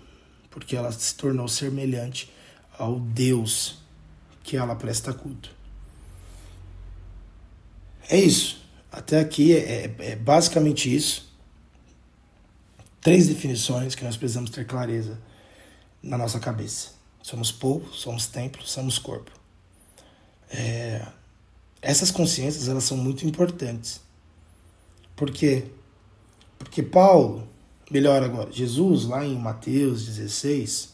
porque 0.50 0.76
ela 0.76 0.92
se 0.92 1.16
tornou 1.16 1.48
semelhante 1.48 2.30
ao 2.78 3.00
Deus 3.00 3.80
que 4.44 4.58
ela 4.58 4.76
presta 4.76 5.14
culto. 5.14 5.50
É 8.10 8.20
isso. 8.20 8.62
Até 8.92 9.20
aqui 9.20 9.54
é, 9.56 9.86
é, 9.86 9.96
é 10.12 10.16
basicamente 10.18 10.94
isso. 10.94 11.32
Três 13.00 13.28
definições 13.28 13.96
que 13.96 14.04
nós 14.04 14.18
precisamos 14.18 14.50
ter 14.50 14.66
clareza 14.68 15.18
na 16.04 16.18
nossa 16.18 16.40
cabeça. 16.40 16.90
Somos 17.24 17.52
povo, 17.52 17.94
somos 17.94 18.28
templo, 18.28 18.68
somos 18.68 19.00
corpo. 19.00 19.32
É, 20.50 21.08
essas 21.82 22.12
consciências 22.12 22.68
elas 22.68 22.84
são 22.84 22.98
muito 22.98 23.26
importantes 23.26 24.02
por 25.16 25.32
quê? 25.32 25.66
Porque 26.58 26.82
Paulo, 26.84 27.48
melhor 27.90 28.24
agora, 28.24 28.52
Jesus, 28.52 29.06
lá 29.06 29.26
em 29.26 29.36
Mateus 29.36 30.06
16, 30.06 30.94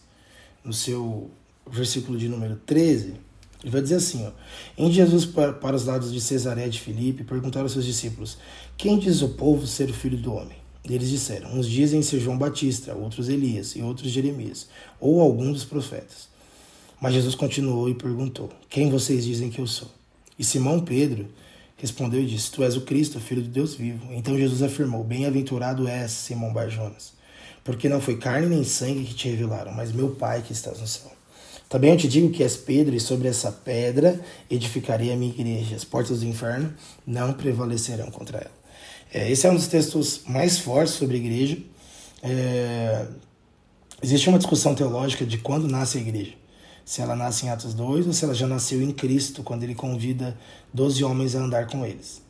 no 0.64 0.74
seu 0.74 1.30
versículo 1.70 2.18
de 2.18 2.28
número 2.28 2.56
13, 2.66 3.16
ele 3.64 3.72
vai 3.72 3.82
dizer 3.82 3.96
assim: 3.96 4.26
ó, 4.26 4.32
Em 4.78 4.92
Jesus 4.92 5.26
para, 5.26 5.54
para 5.54 5.76
os 5.76 5.86
lados 5.86 6.14
de 6.14 6.22
Cesaré 6.22 6.68
de 6.70 6.80
Filipe, 6.80 7.24
perguntaram 7.24 7.66
aos 7.66 7.74
seus 7.74 7.86
discípulos: 7.86 8.38
Quem 8.78 9.00
diz 9.00 9.22
o 9.22 9.30
povo 9.30 9.66
ser 9.66 9.90
o 9.90 9.94
filho 9.94 10.18
do 10.18 10.34
homem? 10.34 10.58
Eles 10.86 11.10
disseram: 11.10 11.54
Uns 11.54 11.68
dizem 11.68 12.02
ser 12.02 12.20
João 12.20 12.38
Batista, 12.38 12.94
outros 12.94 13.30
Elias 13.30 13.76
e 13.76 13.82
outros 13.82 14.12
Jeremias, 14.12 14.68
ou 15.00 15.20
algum 15.20 15.52
dos 15.52 15.66
profetas. 15.66 16.30
Mas 17.02 17.14
Jesus 17.14 17.36
continuou 17.36 17.90
e 17.90 17.96
perguntou: 17.96 18.50
Quem 18.70 18.90
vocês 18.90 19.26
dizem 19.26 19.50
que 19.50 19.60
eu 19.60 19.68
sou? 19.68 19.90
E 20.38 20.44
Simão 20.44 20.80
Pedro 20.80 21.28
Respondeu 21.78 22.20
e 22.20 22.26
disse: 22.26 22.52
Tu 22.52 22.64
és 22.64 22.76
o 22.76 22.82
Cristo, 22.82 23.20
filho 23.20 23.42
de 23.42 23.50
Deus 23.50 23.76
vivo. 23.76 24.12
Então 24.12 24.38
Jesus 24.38 24.64
afirmou: 24.64 25.04
Bem-aventurado 25.04 25.88
és, 25.88 26.12
Simão 26.12 26.52
Barjonas, 26.52 27.14
porque 27.64 27.88
não 27.88 28.02
foi 28.02 28.18
carne 28.18 28.48
nem 28.48 28.64
sangue 28.64 29.04
que 29.04 29.14
te 29.14 29.30
revelaram, 29.30 29.72
mas 29.72 29.92
meu 29.92 30.10
Pai 30.10 30.42
que 30.42 30.54
estás 30.54 30.80
no 30.82 30.88
céu. 30.88 31.12
Também 31.70 31.92
eu 31.92 31.98
te 31.98 32.08
digo 32.08 32.32
que 32.32 32.42
és 32.42 32.56
Pedro, 32.56 32.96
e 32.96 33.00
sobre 33.00 33.28
essa 33.28 33.52
pedra 33.52 34.20
edificarei 34.50 35.12
a 35.12 35.16
minha 35.16 35.32
igreja. 35.32 35.76
As 35.76 35.84
portas 35.84 36.22
do 36.22 36.26
inferno 36.26 36.74
não 37.06 37.34
prevalecerão 37.34 38.10
contra 38.10 38.38
ela. 38.38 38.58
É, 39.14 39.30
esse 39.30 39.46
é 39.46 39.52
um 39.52 39.56
dos 39.56 39.68
textos 39.68 40.22
mais 40.26 40.58
fortes 40.58 40.94
sobre 40.94 41.18
a 41.18 41.20
igreja. 41.20 41.58
É, 42.24 43.06
existe 44.02 44.30
uma 44.30 44.38
discussão 44.38 44.74
teológica 44.74 45.26
de 45.26 45.38
quando 45.38 45.68
nasce 45.68 45.98
a 45.98 46.02
igreja 46.02 46.34
se 46.88 47.02
ela 47.02 47.18
nasce 47.18 47.46
em 47.46 47.50
Atos 47.50 47.74
2 47.74 48.08
ou 48.08 48.14
se 48.14 48.24
ela 48.24 48.34
já 48.34 48.48
nasceu 48.48 48.82
em 48.82 48.94
Cristo, 48.94 49.44
quando 49.44 49.64
ele 49.64 49.76
convida 49.76 50.38
12 50.74 51.04
homens 51.04 51.36
a 51.36 51.40
andar 51.40 51.68
com 51.68 51.86
eles. 51.86 52.22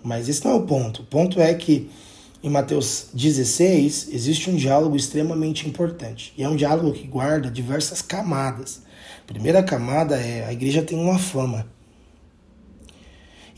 Mas 0.00 0.28
esse 0.28 0.44
não 0.44 0.52
é 0.52 0.54
o 0.54 0.62
ponto. 0.62 1.02
O 1.02 1.04
ponto 1.06 1.40
é 1.40 1.52
que 1.54 1.90
em 2.40 2.48
Mateus 2.48 3.08
16 3.12 4.10
existe 4.12 4.48
um 4.48 4.54
diálogo 4.54 4.94
extremamente 4.94 5.68
importante. 5.68 6.32
E 6.38 6.44
é 6.44 6.48
um 6.48 6.54
diálogo 6.54 6.92
que 6.92 7.04
guarda 7.04 7.50
diversas 7.50 8.00
camadas. 8.00 8.80
A 9.24 9.26
primeira 9.26 9.60
camada 9.60 10.16
é 10.16 10.46
a 10.46 10.52
igreja 10.52 10.82
tem 10.82 10.96
uma 10.96 11.18
fama. 11.18 11.66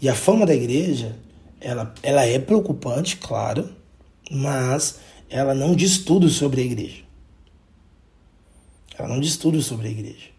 E 0.01 0.09
a 0.09 0.15
fama 0.15 0.47
da 0.47 0.55
igreja, 0.55 1.15
ela, 1.61 1.93
ela 2.03 2.25
é 2.25 2.39
preocupante, 2.39 3.19
claro, 3.19 3.69
mas 4.31 4.99
ela 5.29 5.55
não 5.55 5.77
diz 5.77 5.99
tudo 5.99 6.31
sobre 6.31 6.63
a 6.63 6.65
igreja. 6.65 7.03
Ela 8.97 9.09
não 9.09 9.21
diz 9.21 9.37
tudo 9.37 9.61
sobre 9.61 9.89
a 9.89 9.91
igreja 9.91 10.38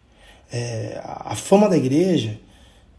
é, 0.52 1.00
a 1.04 1.36
fama 1.36 1.70
da 1.70 1.78
igreja, 1.78 2.40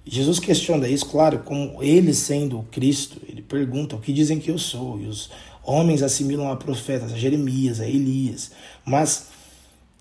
Jesus 0.06 0.38
questiona 0.38 0.88
isso, 0.88 1.06
claro, 1.06 1.40
como 1.40 1.82
ele 1.82 2.14
sendo 2.14 2.62
Cristo, 2.70 3.20
ele 3.28 3.42
pergunta 3.42 3.96
o 3.96 4.00
que 4.00 4.12
dizem 4.12 4.38
que 4.38 4.50
eu 4.50 4.58
sou, 4.58 5.00
e 5.00 5.06
os 5.06 5.30
homens 5.62 6.02
assimilam 6.02 6.50
a 6.50 6.56
profetas, 6.56 7.12
a 7.12 7.18
Jeremias, 7.18 7.80
a 7.80 7.86
Elias, 7.86 8.52
mas 8.84 9.28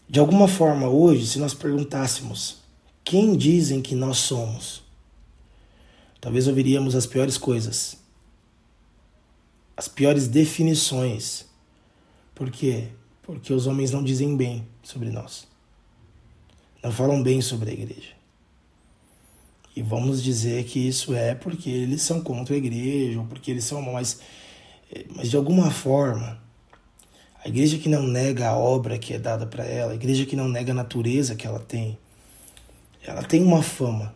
de 0.07 0.19
alguma 0.19 0.47
forma 0.47 0.87
hoje, 0.87 1.27
se 1.27 1.39
nós 1.39 1.53
perguntássemos 1.53 2.57
quem 3.03 3.35
dizem 3.35 3.81
que 3.81 3.95
nós 3.95 4.17
somos, 4.17 4.83
talvez 6.21 6.47
ouviríamos 6.47 6.95
as 6.95 7.05
piores 7.05 7.37
coisas, 7.37 7.97
as 9.75 9.87
piores 9.87 10.27
definições. 10.27 11.45
Por 12.35 12.51
quê? 12.51 12.89
Porque 13.23 13.53
os 13.53 13.67
homens 13.67 13.91
não 13.91 14.03
dizem 14.03 14.35
bem 14.35 14.67
sobre 14.83 15.09
nós 15.09 15.48
não 16.81 16.91
falam 16.91 17.21
bem 17.21 17.41
sobre 17.41 17.71
a 17.71 17.73
igreja. 17.73 18.19
E 19.75 19.81
vamos 19.81 20.21
dizer 20.23 20.65
que 20.65 20.87
isso 20.87 21.13
é 21.13 21.35
porque 21.35 21.69
eles 21.69 22.01
são 22.01 22.21
contra 22.21 22.53
a 22.55 22.57
igreja, 22.57 23.19
ou 23.19 23.25
porque 23.25 23.51
eles 23.51 23.63
são 23.63 23.81
mas, 23.81 24.19
mas 25.15 25.29
de 25.29 25.37
alguma 25.37 25.71
forma, 25.71 26.41
a 27.43 27.47
igreja 27.47 27.77
que 27.77 27.87
não 27.87 28.03
nega 28.03 28.49
a 28.49 28.57
obra 28.57 28.97
que 28.97 29.13
é 29.13 29.19
dada 29.19 29.45
para 29.45 29.63
ela, 29.63 29.93
a 29.93 29.95
igreja 29.95 30.25
que 30.25 30.35
não 30.35 30.49
nega 30.49 30.71
a 30.71 30.75
natureza 30.75 31.35
que 31.35 31.47
ela 31.47 31.59
tem, 31.59 31.97
ela 33.03 33.23
tem 33.23 33.43
uma 33.43 33.63
fama. 33.63 34.13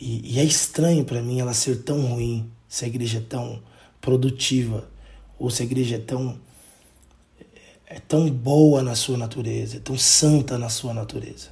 E, 0.00 0.34
e 0.34 0.40
é 0.40 0.44
estranho 0.44 1.04
para 1.04 1.22
mim 1.22 1.38
ela 1.38 1.54
ser 1.54 1.82
tão 1.82 2.00
ruim, 2.00 2.50
se 2.68 2.84
a 2.84 2.88
igreja 2.88 3.18
é 3.18 3.20
tão 3.20 3.62
produtiva, 4.00 4.88
ou 5.38 5.50
se 5.50 5.62
a 5.62 5.64
igreja 5.64 5.96
é 5.96 6.00
tão 6.00 6.38
é 7.94 8.00
tão 8.00 8.28
boa 8.28 8.82
na 8.82 8.96
sua 8.96 9.16
natureza, 9.16 9.76
é 9.76 9.78
tão 9.78 9.96
santa 9.96 10.58
na 10.58 10.68
sua 10.68 10.92
natureza. 10.92 11.50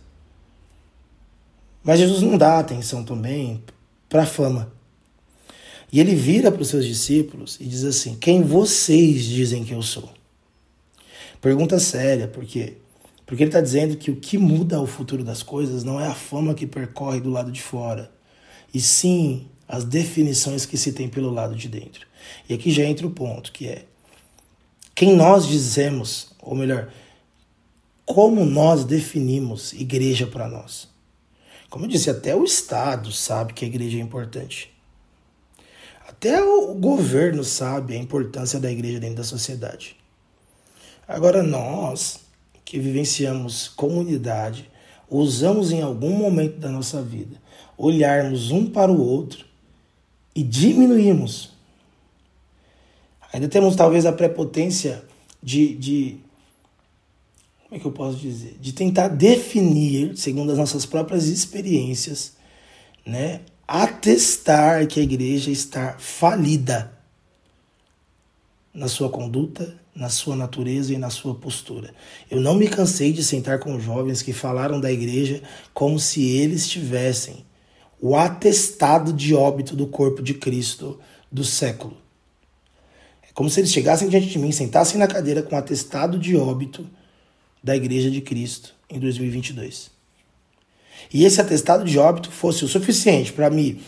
Mas 1.85 2.01
Jesus 2.01 2.21
não 2.21 2.37
dá 2.37 2.59
atenção 2.59 3.05
também 3.05 3.63
para 4.09 4.25
a 4.25 4.27
fama. 4.27 4.73
E 5.93 6.01
ele 6.01 6.17
vira 6.17 6.51
para 6.51 6.63
os 6.63 6.67
seus 6.67 6.85
discípulos 6.85 7.59
e 7.61 7.65
diz 7.65 7.85
assim: 7.85 8.17
Quem 8.17 8.43
vocês 8.43 9.25
dizem 9.25 9.63
que 9.63 9.73
eu 9.73 9.83
sou? 9.83 10.11
Pergunta 11.41 11.79
séria, 11.79 12.27
por 12.27 12.45
quê? 12.45 12.75
Porque 13.25 13.45
ele 13.45 13.51
está 13.51 13.61
dizendo 13.61 13.97
que 13.97 14.11
o 14.11 14.17
que 14.17 14.37
muda 14.37 14.81
o 14.81 14.87
futuro 14.87 15.23
das 15.23 15.45
coisas 15.45 15.85
não 15.85 16.01
é 16.01 16.09
a 16.09 16.15
fama 16.15 16.55
que 16.55 16.67
percorre 16.67 17.21
do 17.21 17.31
lado 17.31 17.53
de 17.53 17.63
fora, 17.63 18.11
e 18.75 18.81
sim 18.81 19.47
as 19.69 19.85
definições 19.85 20.67
que 20.67 20.77
se 20.77 20.93
tem 20.93 21.09
pelo 21.09 21.31
lado 21.31 21.55
de 21.55 21.69
dentro. 21.69 22.05
E 22.49 22.55
aqui 22.55 22.73
já 22.73 22.83
entra 22.83 23.07
o 23.07 23.11
ponto, 23.11 23.53
que 23.53 23.69
é 23.69 23.85
quem 24.95 25.17
nós 25.17 25.47
dizemos, 25.47 26.32
ou 26.43 26.55
melhor, 26.55 26.93
como 28.05 28.45
nós 28.45 28.85
definimos 28.85 29.73
igreja 29.73 30.27
para 30.27 30.49
nós. 30.49 30.89
Como 31.71 31.87
eu 31.87 31.89
disse, 31.89 32.11
até 32.11 32.37
o 32.37 32.45
Estado 32.45 33.11
sabe 33.11 33.55
que 33.55 33.65
a 33.65 33.69
igreja 33.69 33.97
é 33.97 34.01
importante. 34.01 34.71
Até 36.07 36.43
o 36.43 36.75
governo 36.75 37.43
sabe 37.43 37.95
a 37.95 37.99
importância 37.99 38.61
da 38.61 38.71
igreja 38.71 39.01
dentro 39.01 39.17
da 39.17 39.25
sociedade. 39.25 39.97
Agora, 41.09 41.43
nós 41.43 42.21
que 42.65 42.79
vivenciamos 42.79 43.69
comunidade, 43.69 44.71
usamos 45.09 45.73
em 45.73 45.83
algum 45.83 46.17
momento 46.17 46.59
da 46.59 46.71
nossa 46.71 47.03
vida 47.03 47.41
olharmos 47.77 48.51
um 48.51 48.67
para 48.67 48.91
o 48.91 49.01
outro 49.01 49.45
e 50.35 50.43
diminuirmos. 50.43 51.53
Ainda 53.33 53.49
temos 53.49 53.77
talvez 53.77 54.07
a 54.07 54.13
prepotência 54.13 55.05
de, 55.43 55.75
de 55.75 56.21
como 57.73 57.79
é 57.79 57.81
que 57.81 57.87
eu 57.87 57.93
posso 57.93 58.19
dizer? 58.19 58.59
De 58.61 58.71
tentar 58.75 59.09
definir, 59.09 60.15
segundo 60.15 60.53
as 60.53 60.59
nossas 60.59 60.85
próprias 60.85 61.29
experiências, 61.29 62.35
né, 63.07 63.41
atestar 63.67 64.87
que 64.87 65.01
a 65.01 65.03
igreja 65.03 65.51
está 65.51 65.97
falida 65.99 66.93
na 68.75 68.89
sua 68.89 69.09
conduta, 69.09 69.75
na 69.95 70.11
sua 70.11 70.37
natureza 70.37 70.93
e 70.93 70.99
na 70.99 71.09
sua 71.09 71.35
postura. 71.35 71.95
Eu 72.31 72.43
não 72.43 72.57
me 72.57 72.69
cansei 72.69 73.11
de 73.11 73.25
sentar 73.25 73.59
com 73.59 73.81
jovens 73.81 74.21
que 74.21 74.35
falaram 74.35 74.79
da 74.79 74.93
igreja 74.93 75.43
como 75.73 75.99
se 75.99 76.23
eles 76.29 76.69
tivessem 76.69 77.43
o 77.99 78.15
atestado 78.15 79.15
de 79.15 79.35
óbito 79.35 79.75
do 79.75 79.87
corpo 79.87 80.23
de 80.23 80.35
Cristo 80.35 81.01
do 81.31 81.43
século. 81.43 81.97
É 83.23 83.33
como 83.33 83.49
se 83.49 83.61
eles 83.61 83.73
chegassem 83.73 84.11
diante 84.11 84.27
de 84.27 84.39
mim, 84.39 84.53
sentassem 84.53 84.99
na 84.99 85.07
cadeira 85.07 85.43
com 85.43 85.55
o 85.57 85.59
atestado 85.59 86.19
de 86.19 86.37
óbito 86.37 86.87
da 87.63 87.77
igreja 87.77 88.11
de 88.11 88.21
Cristo 88.21 88.75
em 88.91 88.99
2022 88.99 89.93
e 91.13 91.25
esse 91.25 91.41
atestado 91.41 91.85
de 91.85 91.99
óbito 91.99 92.31
fosse 92.31 92.65
o 92.65 92.69
suficiente 92.69 93.33
para 93.33 93.51
me 93.51 93.81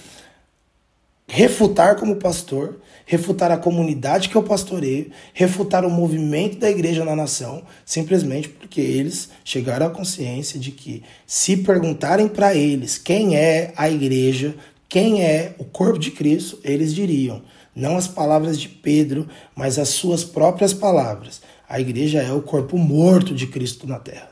refutar 1.27 1.97
como 1.97 2.17
pastor, 2.17 2.81
refutar 3.07 3.51
a 3.51 3.57
comunidade 3.57 4.29
que 4.29 4.37
eu 4.37 4.43
pastoreio, 4.43 5.11
refutar 5.33 5.85
o 5.85 5.91
movimento 5.91 6.59
da 6.59 6.71
igreja 6.71 7.05
na 7.05 7.17
nação, 7.17 7.63
simplesmente 7.85 8.49
porque 8.49 8.81
eles 8.81 9.31
chegaram 9.45 9.87
à 9.87 9.91
consciência 9.91 10.59
de 10.59 10.71
que 10.71 11.03
se 11.27 11.57
perguntarem 11.57 12.29
para 12.29 12.55
eles 12.55 12.99
quem 12.99 13.37
é 13.37 13.73
a 13.77 13.89
igreja, 13.89 14.55
quem 14.89 15.23
é 15.23 15.55
o 15.59 15.65
corpo 15.65 15.99
de 15.99 16.11
Cristo, 16.11 16.59
eles 16.63 16.95
diriam, 16.95 17.43
não 17.75 17.97
as 17.97 18.07
palavras 18.07 18.61
de 18.61 18.69
Pedro, 18.69 19.27
mas 19.57 19.79
as 19.79 19.89
suas 19.89 20.23
próprias 20.23 20.73
palavras. 20.73 21.41
A 21.69 21.81
igreja 21.81 22.23
é 22.23 22.33
o 22.33 22.43
corpo 22.43 22.77
morto 22.77 23.35
de 23.35 23.47
Cristo 23.47 23.87
na 23.87 23.99
terra. 23.99 24.31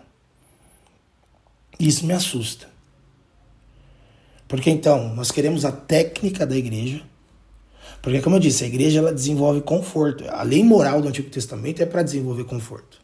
Isso 1.79 2.07
me 2.07 2.13
assusta. 2.13 2.69
Porque 4.47 4.69
então, 4.69 5.15
nós 5.15 5.31
queremos 5.31 5.65
a 5.65 5.73
técnica 5.73 6.45
da 6.47 6.57
igreja. 6.57 7.03
Porque, 8.03 8.21
como 8.21 8.37
eu 8.37 8.41
disse, 8.41 8.65
a 8.65 8.67
igreja 8.67 8.99
ela 8.99 9.13
desenvolve 9.13 9.63
conforto. 9.63 10.25
A 10.29 10.43
lei 10.43 10.63
moral 10.63 11.01
do 11.01 11.09
Antigo 11.09 11.31
Testamento 11.31 11.83
é 11.83 11.87
para 11.87 12.03
desenvolver 12.03 12.45
conforto. 12.45 13.01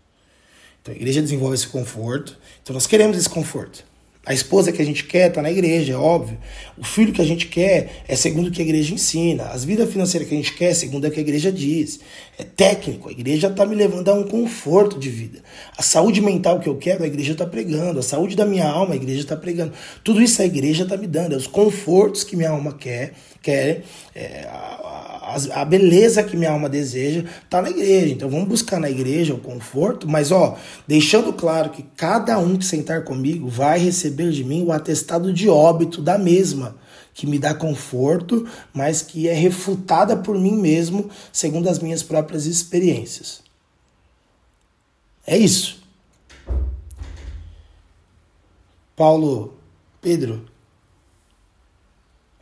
Então, 0.82 0.92
a 0.92 0.96
igreja 0.96 1.22
desenvolve 1.22 1.54
esse 1.54 1.68
conforto. 1.68 2.38
Então, 2.62 2.74
nós 2.74 2.86
queremos 2.86 3.16
esse 3.16 3.28
conforto. 3.28 3.84
A 4.28 4.34
esposa 4.34 4.70
que 4.70 4.82
a 4.82 4.84
gente 4.84 5.04
quer 5.04 5.30
está 5.30 5.40
na 5.40 5.50
igreja, 5.50 5.94
é 5.94 5.96
óbvio. 5.96 6.36
O 6.76 6.84
filho 6.84 7.14
que 7.14 7.22
a 7.22 7.24
gente 7.24 7.46
quer 7.46 8.02
é 8.06 8.14
segundo 8.14 8.48
o 8.48 8.50
que 8.50 8.60
a 8.60 8.64
igreja 8.64 8.92
ensina. 8.92 9.44
As 9.44 9.64
vidas 9.64 9.90
financeiras 9.90 10.28
que 10.28 10.34
a 10.34 10.36
gente 10.36 10.52
quer 10.52 10.72
é 10.72 10.74
segundo 10.74 11.06
o 11.06 11.10
que 11.10 11.18
a 11.18 11.22
igreja 11.22 11.50
diz. 11.50 12.00
É 12.38 12.44
técnico. 12.44 13.08
A 13.08 13.12
igreja 13.12 13.48
está 13.48 13.64
me 13.64 13.74
levando 13.74 14.10
a 14.10 14.12
um 14.12 14.24
conforto 14.24 14.98
de 14.98 15.08
vida. 15.08 15.42
A 15.78 15.82
saúde 15.82 16.20
mental 16.20 16.60
que 16.60 16.68
eu 16.68 16.76
quero, 16.76 17.04
a 17.04 17.06
igreja 17.06 17.32
está 17.32 17.46
pregando. 17.46 18.00
A 18.00 18.02
saúde 18.02 18.36
da 18.36 18.44
minha 18.44 18.68
alma, 18.68 18.92
a 18.92 18.96
igreja 18.96 19.22
está 19.22 19.34
pregando. 19.34 19.72
Tudo 20.04 20.20
isso 20.20 20.42
a 20.42 20.44
igreja 20.44 20.82
está 20.82 20.98
me 20.98 21.06
dando. 21.06 21.32
É 21.32 21.36
os 21.38 21.46
confortos 21.46 22.22
que 22.22 22.36
minha 22.36 22.50
alma 22.50 22.74
quer, 22.74 23.14
quer 23.40 23.82
é, 24.14 24.46
a 25.52 25.64
beleza 25.64 26.22
que 26.22 26.36
minha 26.36 26.50
alma 26.50 26.68
deseja 26.68 27.24
está 27.44 27.60
na 27.60 27.70
igreja. 27.70 28.14
Então 28.14 28.30
vamos 28.30 28.48
buscar 28.48 28.80
na 28.80 28.88
igreja 28.88 29.34
o 29.34 29.40
conforto, 29.40 30.08
mas 30.08 30.32
ó, 30.32 30.56
deixando 30.86 31.32
claro 31.32 31.70
que 31.70 31.82
cada 31.96 32.38
um 32.38 32.56
que 32.56 32.64
sentar 32.64 33.04
comigo 33.04 33.48
vai 33.48 33.78
receber 33.78 34.30
de 34.30 34.42
mim 34.42 34.64
o 34.64 34.72
atestado 34.72 35.32
de 35.32 35.48
óbito 35.48 36.00
da 36.00 36.16
mesma, 36.16 36.76
que 37.12 37.26
me 37.26 37.38
dá 37.38 37.52
conforto, 37.52 38.46
mas 38.72 39.02
que 39.02 39.28
é 39.28 39.34
refutada 39.34 40.16
por 40.16 40.38
mim 40.38 40.56
mesmo, 40.56 41.10
segundo 41.32 41.68
as 41.68 41.78
minhas 41.78 42.02
próprias 42.02 42.46
experiências. 42.46 43.42
É 45.26 45.36
isso. 45.36 45.82
Paulo, 48.96 49.58
Pedro, 50.00 50.46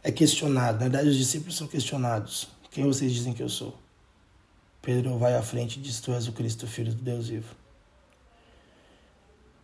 é 0.02 0.12
questionado. 0.12 0.74
Na 0.74 0.84
verdade, 0.84 1.08
os 1.08 1.16
discípulos 1.16 1.56
são 1.56 1.66
questionados. 1.66 2.48
Quem 2.76 2.84
vocês 2.84 3.10
dizem 3.10 3.32
que 3.32 3.42
eu 3.42 3.48
sou? 3.48 3.74
Pedro 4.82 5.16
vai 5.16 5.34
à 5.34 5.40
frente 5.40 5.78
e 5.78 5.82
diz: 5.82 5.98
Tu 5.98 6.12
és 6.12 6.28
o 6.28 6.32
Cristo, 6.32 6.66
filho 6.66 6.92
do 6.92 7.00
Deus 7.00 7.28
vivo. 7.28 7.56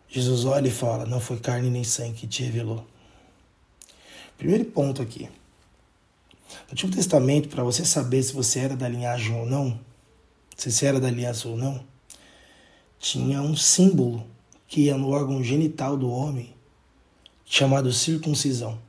Jesus 0.08 0.46
olha 0.46 0.68
e 0.68 0.70
fala: 0.70 1.04
Não 1.04 1.20
foi 1.20 1.38
carne 1.38 1.68
nem 1.68 1.84
sangue 1.84 2.20
que 2.20 2.26
te 2.26 2.42
revelou. 2.42 2.86
Primeiro 4.38 4.64
ponto 4.64 5.02
aqui. 5.02 5.24
No 6.48 6.72
Antigo 6.72 6.90
Testamento, 6.90 7.50
para 7.50 7.62
você 7.62 7.84
saber 7.84 8.22
se 8.22 8.32
você 8.32 8.60
era 8.60 8.74
da 8.74 8.88
linhagem 8.88 9.38
ou 9.38 9.44
não, 9.44 9.78
se 10.56 10.72
você 10.72 10.86
era 10.86 10.98
da 10.98 11.08
aliança 11.08 11.48
ou 11.48 11.56
não, 11.58 11.84
tinha 12.98 13.42
um 13.42 13.54
símbolo 13.54 14.26
que 14.66 14.84
ia 14.84 14.96
no 14.96 15.10
órgão 15.10 15.44
genital 15.44 15.98
do 15.98 16.10
homem, 16.10 16.54
chamado 17.44 17.92
circuncisão. 17.92 18.80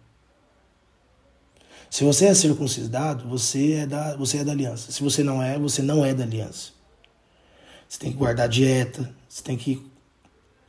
Se 1.94 2.04
você 2.04 2.26
é 2.26 2.34
circuncidado, 2.34 3.30
você 3.30 3.74
é 3.74 3.86
da, 3.86 4.18
você 4.18 4.40
é 4.40 4.44
da 4.44 4.52
aliança. 4.52 4.92
Se 4.92 5.04
você 5.04 5.22
não 5.22 5.44
é, 5.44 5.60
você 5.60 5.84
não 5.84 6.04
é 6.04 6.12
da 6.12 6.24
aliança. 6.24 6.72
Você 7.88 8.00
tem 8.00 8.12
que 8.12 8.18
guardar 8.18 8.46
a 8.46 8.50
dieta, 8.50 9.14
você 9.30 9.44
tem 9.44 9.56
que 9.56 9.80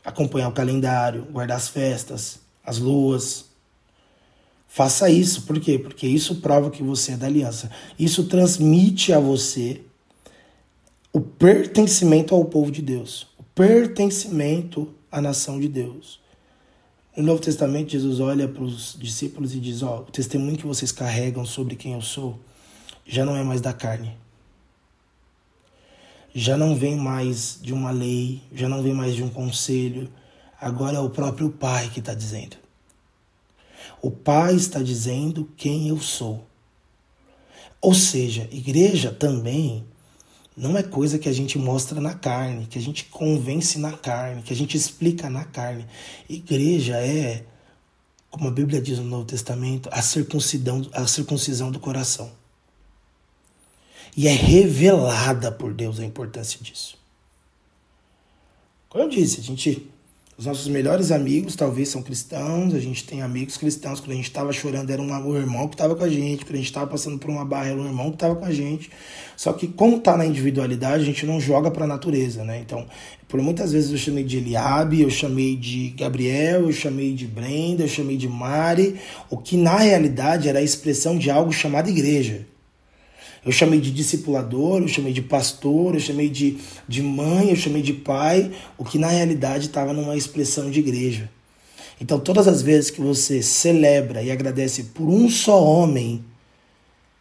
acompanhar 0.05 0.49
o 0.51 0.53
calendário, 0.53 1.25
guardar 1.33 1.57
as 1.57 1.67
festas, 1.67 2.41
as 2.63 2.77
luas. 2.77 3.47
Faça 4.69 5.09
isso, 5.09 5.47
por 5.47 5.59
quê? 5.59 5.79
Porque 5.79 6.07
isso 6.07 6.43
prova 6.43 6.71
que 6.71 6.83
você 6.83 7.13
é 7.13 7.17
da 7.17 7.25
aliança. 7.25 7.71
Isso 7.99 8.25
transmite 8.25 9.11
a 9.11 9.19
você 9.19 9.81
o 11.11 11.23
pertencimento 11.23 12.35
ao 12.35 12.45
povo 12.45 12.71
de 12.71 12.83
Deus, 12.83 13.29
o 13.39 13.43
pertencimento 13.43 14.95
à 15.11 15.23
nação 15.23 15.59
de 15.59 15.69
Deus. 15.69 16.21
No 17.17 17.23
Novo 17.23 17.41
Testamento, 17.41 17.93
Jesus 17.93 18.19
olha 18.19 18.49
para 18.49 18.65
os 18.65 18.97
discípulos 18.99 19.55
e 19.55 19.61
diz: 19.61 19.83
Ó, 19.83 20.01
o 20.01 20.11
testemunho 20.11 20.57
que 20.57 20.67
vocês 20.67 20.91
carregam 20.91 21.47
sobre 21.47 21.77
quem 21.77 21.93
eu 21.93 22.03
sou 22.03 22.41
já 23.07 23.25
não 23.25 23.37
é 23.37 23.45
mais 23.45 23.61
da 23.61 23.73
carne. 23.73 24.17
Já 26.35 26.57
não 26.57 26.75
vem 26.75 26.97
mais 26.97 27.61
de 27.63 27.73
uma 27.73 27.93
lei, 27.93 28.43
já 28.53 28.69
não 28.69 28.83
vem 28.83 28.93
mais 28.93 29.15
de 29.15 29.23
um 29.23 29.29
conselho. 29.29 30.11
Agora 30.61 30.97
é 30.97 31.01
o 31.01 31.09
próprio 31.09 31.51
Pai 31.51 31.89
que 31.91 32.01
está 32.01 32.15
dizendo. 32.15 32.57
O 34.03 34.11
Pai 34.11 34.57
está 34.57 34.83
dizendo 34.83 35.49
quem 35.57 35.89
eu 35.89 36.01
sou. 36.01 36.45
Ou 37.81 37.95
seja, 37.95 38.49
igreja 38.51 39.13
também 39.13 39.85
não 40.57 40.79
é 40.79 40.83
coisa 40.83 41.19
que 41.19 41.29
a 41.29 41.33
gente 41.33 41.59
mostra 41.59 42.01
na 42.01 42.15
carne, 42.15 42.67
que 42.67 42.79
a 42.79 42.83
gente 42.83 43.07
convence 43.07 43.79
na 43.79 43.93
carne, 43.93 44.43
que 44.43 44.53
a 44.53 44.57
gente 44.57 44.77
explica 44.77 45.29
na 45.29 45.45
carne. 45.45 45.85
Igreja 46.29 46.97
é, 46.97 47.45
como 48.31 48.49
a 48.49 48.51
Bíblia 48.53 48.81
diz 48.81 48.99
no 48.99 49.05
Novo 49.05 49.25
Testamento, 49.25 49.89
a 49.93 50.01
circuncisão, 50.01 50.89
a 50.93 51.07
circuncisão 51.07 51.73
do 51.73 51.81
coração. 51.81 52.31
E 54.17 54.29
é 54.29 54.33
revelada 54.33 55.51
por 55.51 55.75
Deus 55.75 55.99
a 55.99 56.05
importância 56.05 56.61
disso. 56.63 56.97
Como 58.89 59.03
eu 59.03 59.09
disse, 59.09 59.41
a 59.41 59.43
gente 59.43 59.91
Os 60.37 60.47
nossos 60.47 60.67
melhores 60.67 61.13
amigos 61.13 61.55
talvez 61.55 61.89
são 61.91 62.03
cristãos, 62.03 62.75
a 62.75 62.81
gente 62.81 63.05
tem 63.05 63.23
amigos 63.23 63.57
cristãos. 63.57 64.01
Quando 64.01 64.13
a 64.13 64.17
gente 64.17 64.27
estava 64.27 64.53
chorando, 64.53 64.91
era 64.91 65.01
um 65.01 65.37
irmão 65.37 65.69
que 65.69 65.75
estava 65.75 65.95
com 65.95 66.03
a 66.03 66.09
gente. 66.09 66.45
Quando 66.45 66.55
a 66.55 66.59
gente 66.59 66.67
estava 66.67 66.89
passando 66.89 67.19
por 67.19 67.31
uma 67.31 67.45
barra, 67.45 67.69
era 67.69 67.81
um 67.81 67.87
irmão 67.87 68.09
que 68.11 68.17
estava 68.17 68.35
com 68.35 68.45
a 68.45 68.51
gente. 68.51 68.91
Só 69.37 69.53
que, 69.53 69.69
como 69.69 69.99
está 69.99 70.17
na 70.17 70.27
individualidade, 70.27 71.05
a 71.05 71.07
gente 71.07 71.25
não 71.25 71.41
joga 71.41 71.71
para 71.71 71.85
a 71.85 71.87
natureza, 71.87 72.43
né? 72.43 72.59
Então, 72.59 72.85
por 73.29 73.41
muitas 73.41 73.71
vezes 73.71 73.93
eu 73.93 73.99
chamei 73.99 74.25
de 74.25 74.39
Eliabe, 74.39 75.03
eu 75.03 75.11
chamei 75.11 75.55
de 75.55 75.91
Gabriel, 75.91 76.63
eu 76.63 76.73
chamei 76.73 77.15
de 77.15 77.29
Brenda, 77.29 77.85
eu 77.85 77.89
chamei 77.89 78.17
de 78.17 78.29
Mari, 78.29 78.97
o 79.31 79.37
que 79.37 79.57
na 79.57 79.77
realidade 79.77 80.49
era 80.49 80.59
a 80.59 80.63
expressão 80.63 81.17
de 81.17 81.31
algo 81.31 81.53
chamado 81.53 81.89
igreja. 81.89 82.45
Eu 83.45 83.53
chamei 83.53 83.79
de 83.79 83.91
discipulador, 83.91 84.81
eu 84.81 84.89
chamei 84.89 85.13
de 85.13 85.21
pastor, 85.21 85.95
eu 85.95 86.01
chamei 86.01 86.31
de, 86.31 86.57
de 86.89 87.03
mãe, 87.03 87.51
eu 87.51 87.57
chamei 87.57 87.83
de 87.83 87.93
pai, 87.93 88.51
o 88.79 88.85
que 88.85 88.99
na 88.99 89.09
realidade 89.09 89.67
estava 89.67 89.93
numa 89.93 90.17
expressão 90.17 90.71
de 90.71 90.81
igreja. 90.81 91.31
Então, 92.01 92.19
todas 92.19 92.49
as 92.49 92.63
vezes 92.63 92.91
que 92.91 93.01
você 93.01 93.43
celebra 93.43 94.23
e 94.23 94.31
agradece 94.31 94.85
por 94.85 95.09
um 95.09 95.29
só 95.29 95.63
homem 95.63 96.25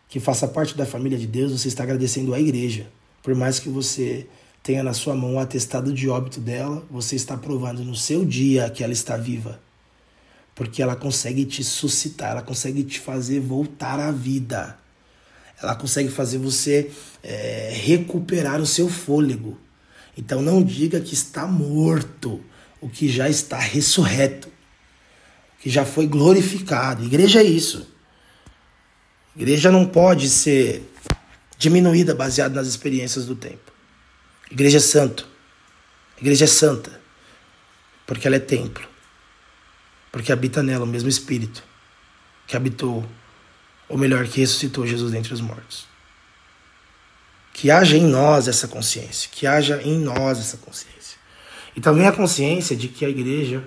que 0.08 0.20
faça 0.20 0.48
parte 0.48 0.78
da 0.78 0.86
família 0.86 1.18
de 1.18 1.28
Deus, 1.28 1.52
você 1.52 1.68
está 1.68 1.84
agradecendo 1.84 2.34
à 2.34 2.40
igreja. 2.40 2.88
Por 3.22 3.36
mais 3.36 3.60
que 3.60 3.68
você 3.68 4.26
tenha 4.62 4.82
na 4.82 4.94
sua 4.94 5.16
mão 5.16 5.36
o 5.36 5.40
atestado 5.40 5.92
de 5.92 6.08
óbito 6.08 6.40
dela, 6.40 6.86
você 6.90 7.16
está 7.16 7.36
provando 7.36 7.84
no 7.84 7.96
seu 7.96 8.24
dia 8.24 8.70
que 8.70 8.84
ela 8.84 8.94
está 8.94 9.18
viva. 9.18 9.60
Porque 10.56 10.82
ela 10.82 10.96
consegue 10.96 11.44
te 11.46 11.64
suscitar, 11.64 12.32
ela 12.32 12.42
consegue 12.42 12.84
te 12.84 13.00
fazer 13.00 13.40
voltar 13.40 14.00
à 14.00 14.12
vida 14.12 14.78
ela 15.64 15.76
consegue 15.76 16.10
fazer 16.10 16.38
você 16.38 16.92
é, 17.24 17.72
recuperar 17.74 18.62
o 18.62 18.66
seu 18.66 18.90
fôlego. 18.90 19.58
Então 20.18 20.42
não 20.42 20.62
diga 20.62 21.00
que 21.00 21.14
está 21.14 21.48
morto, 21.48 22.44
o 22.80 22.90
que 22.90 23.10
já 23.10 23.30
está 23.30 23.58
ressurreto, 23.58 24.50
que 25.60 25.70
já 25.70 25.86
foi 25.86 26.06
glorificado. 26.06 27.04
Igreja 27.04 27.40
é 27.40 27.44
isso. 27.44 27.88
Igreja 29.36 29.72
não 29.72 29.86
pode 29.86 30.30
ser 30.30 30.84
diminuída 31.58 32.14
baseada 32.14 32.56
nas 32.56 32.68
experiências 32.68 33.26
do 33.26 33.36
tempo. 33.36 33.72
Igreja 34.52 34.78
é 34.78 34.82
santo. 34.82 35.28
Igreja 36.20 36.44
é 36.44 36.48
santa. 36.48 37.02
Porque 38.06 38.28
ela 38.28 38.36
é 38.36 38.40
templo. 38.40 38.88
Porque 40.12 40.32
habita 40.32 40.62
nela 40.62 40.84
o 40.84 40.88
mesmo 40.88 41.10
Espírito 41.10 41.64
que 42.46 42.58
habitou 42.58 43.04
ou 43.90 43.98
melhor, 43.98 44.28
que 44.28 44.40
ressuscitou 44.40 44.86
Jesus 44.86 45.12
dentre 45.12 45.34
os 45.34 45.42
mortos. 45.42 45.86
Que 47.54 47.70
haja 47.70 47.96
em 47.96 48.06
nós 48.06 48.48
essa 48.48 48.68
consciência, 48.68 49.30
que 49.32 49.46
haja 49.46 49.82
em 49.84 50.00
nós 50.00 50.40
essa 50.40 50.58
consciência. 50.58 51.18
E 51.76 51.82
também 51.82 52.08
a 52.08 52.12
consciência 52.12 52.76
de 52.76 52.88
que 52.88 53.06
a 53.06 53.10
igreja 53.10 53.64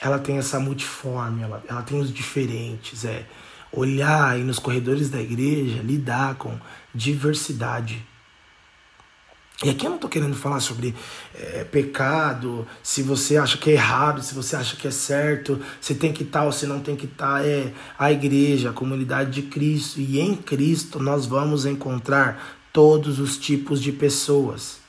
ela 0.00 0.18
tem 0.18 0.38
essa 0.38 0.58
multiforme, 0.58 1.42
ela, 1.42 1.62
ela 1.68 1.82
tem 1.82 2.00
os 2.00 2.12
diferentes, 2.12 3.04
é 3.04 3.24
olhar 3.70 4.30
aí 4.30 4.42
nos 4.42 4.58
corredores 4.58 5.08
da 5.08 5.20
igreja, 5.20 5.82
lidar 5.82 6.34
com 6.36 6.58
diversidade 6.94 8.04
e 9.64 9.70
aqui 9.70 9.86
eu 9.86 9.90
não 9.90 9.96
estou 9.96 10.10
querendo 10.10 10.34
falar 10.34 10.60
sobre 10.60 10.94
é, 11.34 11.64
pecado, 11.64 12.66
se 12.82 13.02
você 13.02 13.36
acha 13.36 13.56
que 13.56 13.70
é 13.70 13.74
errado, 13.74 14.22
se 14.22 14.34
você 14.34 14.56
acha 14.56 14.76
que 14.76 14.88
é 14.88 14.90
certo, 14.90 15.60
se 15.80 15.94
tem 15.94 16.12
que 16.12 16.24
estar 16.24 16.44
ou 16.44 16.52
se 16.52 16.66
não 16.66 16.80
tem 16.80 16.96
que 16.96 17.06
estar. 17.06 17.46
É 17.46 17.72
a 17.98 18.10
igreja, 18.10 18.70
a 18.70 18.72
comunidade 18.72 19.30
de 19.30 19.42
Cristo. 19.42 20.00
E 20.00 20.18
em 20.18 20.34
Cristo 20.34 21.00
nós 21.00 21.26
vamos 21.26 21.64
encontrar 21.64 22.58
todos 22.72 23.20
os 23.20 23.38
tipos 23.38 23.80
de 23.80 23.92
pessoas 23.92 24.81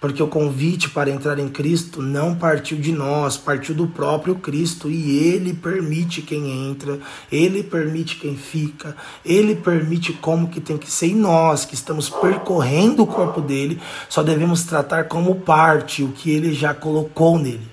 porque 0.00 0.22
o 0.22 0.28
convite 0.28 0.88
para 0.90 1.10
entrar 1.10 1.38
em 1.38 1.48
Cristo 1.48 2.00
não 2.00 2.34
partiu 2.34 2.78
de 2.78 2.92
nós, 2.92 3.36
partiu 3.36 3.74
do 3.74 3.88
próprio 3.88 4.36
Cristo 4.36 4.88
e 4.88 5.18
ele 5.18 5.52
permite 5.52 6.22
quem 6.22 6.70
entra, 6.70 7.00
ele 7.30 7.64
permite 7.64 8.16
quem 8.16 8.36
fica, 8.36 8.96
ele 9.24 9.56
permite 9.56 10.12
como 10.12 10.48
que 10.48 10.60
tem 10.60 10.78
que 10.78 10.90
ser 10.90 11.08
e 11.08 11.14
nós 11.14 11.64
que 11.64 11.74
estamos 11.74 12.08
percorrendo 12.08 13.02
o 13.02 13.06
corpo 13.06 13.40
dele, 13.40 13.80
só 14.08 14.22
devemos 14.22 14.62
tratar 14.64 15.04
como 15.04 15.40
parte 15.40 16.02
o 16.04 16.12
que 16.12 16.30
ele 16.30 16.54
já 16.54 16.72
colocou 16.72 17.38
nele. 17.38 17.68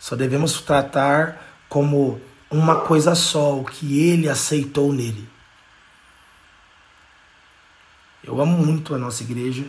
Só 0.00 0.16
devemos 0.16 0.60
tratar 0.60 1.64
como 1.68 2.20
uma 2.50 2.80
coisa 2.80 3.14
só, 3.14 3.56
o 3.58 3.64
que 3.64 4.00
ele 4.00 4.28
aceitou 4.28 4.92
nele. 4.92 5.28
Eu 8.24 8.40
amo 8.40 8.56
muito 8.58 8.94
a 8.94 8.98
nossa 8.98 9.22
igreja, 9.22 9.64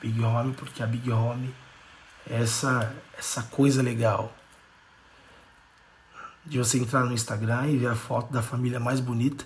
Big 0.00 0.20
Home, 0.20 0.54
porque 0.54 0.82
a 0.82 0.86
Big 0.86 1.10
Home 1.10 1.54
é 2.28 2.42
essa, 2.42 2.94
essa 3.16 3.42
coisa 3.44 3.82
legal 3.82 4.32
de 6.44 6.58
você 6.58 6.78
entrar 6.78 7.04
no 7.04 7.12
Instagram 7.12 7.66
e 7.68 7.76
ver 7.76 7.88
a 7.88 7.94
foto 7.94 8.32
da 8.32 8.42
família 8.42 8.80
mais 8.80 9.00
bonita. 9.00 9.44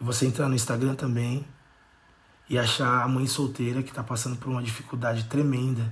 E 0.00 0.04
você 0.04 0.26
entrar 0.26 0.48
no 0.48 0.54
Instagram 0.54 0.94
também 0.94 1.46
e 2.48 2.58
achar 2.58 3.02
a 3.02 3.08
mãe 3.08 3.26
solteira 3.26 3.82
que 3.82 3.90
está 3.90 4.02
passando 4.02 4.36
por 4.36 4.48
uma 4.48 4.62
dificuldade 4.62 5.24
tremenda. 5.24 5.90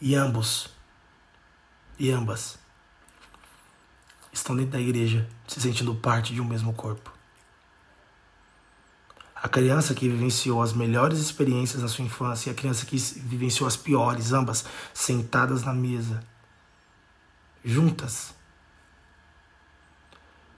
E 0.00 0.14
ambos, 0.14 0.68
e 1.98 2.10
ambas, 2.10 2.58
estão 4.32 4.56
dentro 4.56 4.72
da 4.72 4.80
igreja, 4.80 5.28
se 5.46 5.60
sentindo 5.60 5.94
parte 5.94 6.34
de 6.34 6.40
um 6.40 6.44
mesmo 6.44 6.74
corpo. 6.74 7.13
A 9.44 9.48
criança 9.48 9.92
que 9.92 10.08
vivenciou 10.08 10.62
as 10.62 10.72
melhores 10.72 11.18
experiências 11.18 11.82
na 11.82 11.88
sua 11.88 12.02
infância 12.02 12.48
e 12.48 12.50
a 12.50 12.54
criança 12.54 12.86
que 12.86 12.96
vivenciou 12.96 13.66
as 13.66 13.76
piores, 13.76 14.32
ambas 14.32 14.64
sentadas 14.94 15.62
na 15.62 15.74
mesa, 15.74 16.24
juntas. 17.62 18.32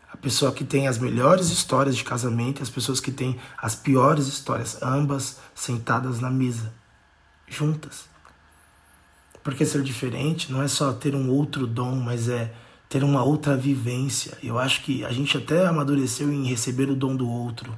A 0.08 0.16
pessoa 0.16 0.52
que 0.52 0.62
tem 0.64 0.86
as 0.86 0.98
melhores 0.98 1.50
histórias 1.50 1.96
de 1.96 2.04
casamento 2.04 2.60
e 2.60 2.62
as 2.62 2.70
pessoas 2.70 3.00
que 3.00 3.10
têm 3.10 3.40
as 3.58 3.74
piores 3.74 4.28
histórias, 4.28 4.80
ambas 4.80 5.40
sentadas 5.52 6.20
na 6.20 6.30
mesa, 6.30 6.72
juntas. 7.48 8.08
Porque 9.42 9.66
ser 9.66 9.82
diferente 9.82 10.52
não 10.52 10.62
é 10.62 10.68
só 10.68 10.92
ter 10.92 11.16
um 11.16 11.28
outro 11.28 11.66
dom, 11.66 11.96
mas 11.96 12.28
é 12.28 12.54
ter 12.88 13.02
uma 13.02 13.24
outra 13.24 13.56
vivência. 13.56 14.38
Eu 14.40 14.60
acho 14.60 14.84
que 14.84 15.04
a 15.04 15.10
gente 15.10 15.36
até 15.36 15.66
amadureceu 15.66 16.32
em 16.32 16.46
receber 16.46 16.88
o 16.88 16.94
dom 16.94 17.16
do 17.16 17.28
outro 17.28 17.76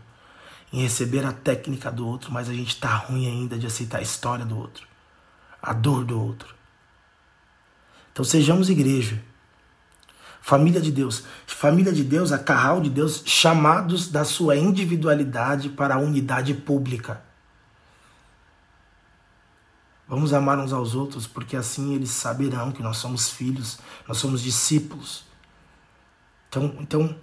em 0.73 0.83
receber 0.83 1.25
a 1.25 1.33
técnica 1.33 1.91
do 1.91 2.07
outro, 2.07 2.33
mas 2.33 2.49
a 2.49 2.53
gente 2.53 2.75
está 2.75 2.95
ruim 2.95 3.27
ainda 3.27 3.59
de 3.59 3.67
aceitar 3.67 3.99
a 3.99 4.03
história 4.03 4.45
do 4.45 4.57
outro, 4.57 4.87
a 5.63 5.73
dor 5.73 6.05
do 6.05 6.21
outro. 6.21 6.55
Então 8.13 8.25
sejamos 8.25 8.69
igreja, 8.69 9.23
família 10.41 10.81
de 10.81 10.91
Deus, 10.91 11.25
família 11.47 11.93
de 11.93 12.05
Deus, 12.05 12.33
a 12.33 12.39
carral 12.39 12.81
de 12.81 12.91
Deus, 12.91 13.23
chamados 13.25 14.09
da 14.09 14.25
sua 14.25 14.57
individualidade 14.57 15.69
para 15.71 15.95
a 15.95 15.99
unidade 15.99 16.53
pública. 16.53 17.23
Vamos 20.09 20.33
amar 20.33 20.59
uns 20.59 20.73
aos 20.73 20.95
outros, 20.95 21.27
porque 21.27 21.55
assim 21.55 21.95
eles 21.95 22.11
saberão 22.11 22.73
que 22.73 22.83
nós 22.83 22.97
somos 22.97 23.29
filhos, 23.31 23.79
nós 24.07 24.17
somos 24.17 24.43
discípulos. 24.43 25.25
Então, 26.49 26.75
então 26.81 27.17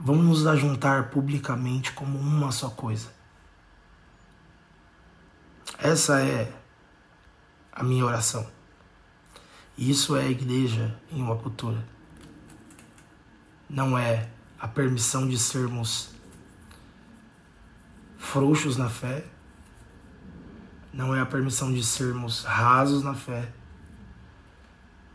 Vamos 0.00 0.24
nos 0.24 0.46
ajuntar 0.46 1.10
publicamente 1.10 1.92
como 1.92 2.18
uma 2.18 2.52
só 2.52 2.70
coisa. 2.70 3.08
Essa 5.76 6.20
é 6.20 6.52
a 7.72 7.82
minha 7.82 8.04
oração. 8.04 8.48
Isso 9.76 10.16
é 10.16 10.22
a 10.22 10.28
igreja 10.28 10.96
em 11.10 11.20
uma 11.20 11.36
cultura. 11.36 11.84
Não 13.68 13.98
é 13.98 14.28
a 14.58 14.68
permissão 14.68 15.28
de 15.28 15.36
sermos 15.36 16.10
frouxos 18.16 18.76
na 18.76 18.88
fé. 18.88 19.24
Não 20.92 21.14
é 21.14 21.20
a 21.20 21.26
permissão 21.26 21.72
de 21.72 21.82
sermos 21.84 22.44
rasos 22.44 23.02
na 23.02 23.14
fé 23.14 23.52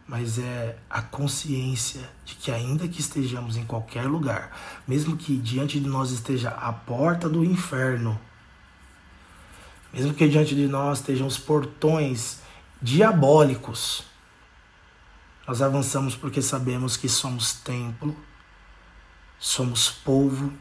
mas 0.07 0.37
é 0.37 0.77
a 0.89 1.01
consciência 1.01 2.09
de 2.25 2.35
que, 2.35 2.51
ainda 2.51 2.87
que 2.87 2.99
estejamos 2.99 3.55
em 3.55 3.65
qualquer 3.65 4.05
lugar, 4.05 4.55
mesmo 4.87 5.15
que 5.15 5.37
diante 5.37 5.79
de 5.79 5.87
nós 5.87 6.11
esteja 6.11 6.49
a 6.49 6.73
porta 6.73 7.29
do 7.29 7.43
inferno, 7.43 8.19
mesmo 9.93 10.13
que 10.13 10.27
diante 10.27 10.55
de 10.55 10.67
nós 10.67 10.99
estejam 10.99 11.27
os 11.27 11.37
portões 11.37 12.39
diabólicos, 12.81 14.03
nós 15.47 15.61
avançamos 15.61 16.15
porque 16.15 16.41
sabemos 16.41 16.97
que 16.97 17.07
somos 17.07 17.53
templo, 17.53 18.15
somos 19.39 19.89
povo 19.89 20.53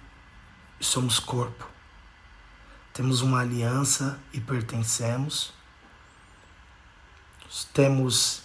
e 0.80 0.84
somos 0.84 1.18
corpo. 1.18 1.66
Temos 2.92 3.22
uma 3.22 3.40
aliança 3.40 4.20
e 4.32 4.40
pertencemos. 4.40 5.52
Temos 7.72 8.42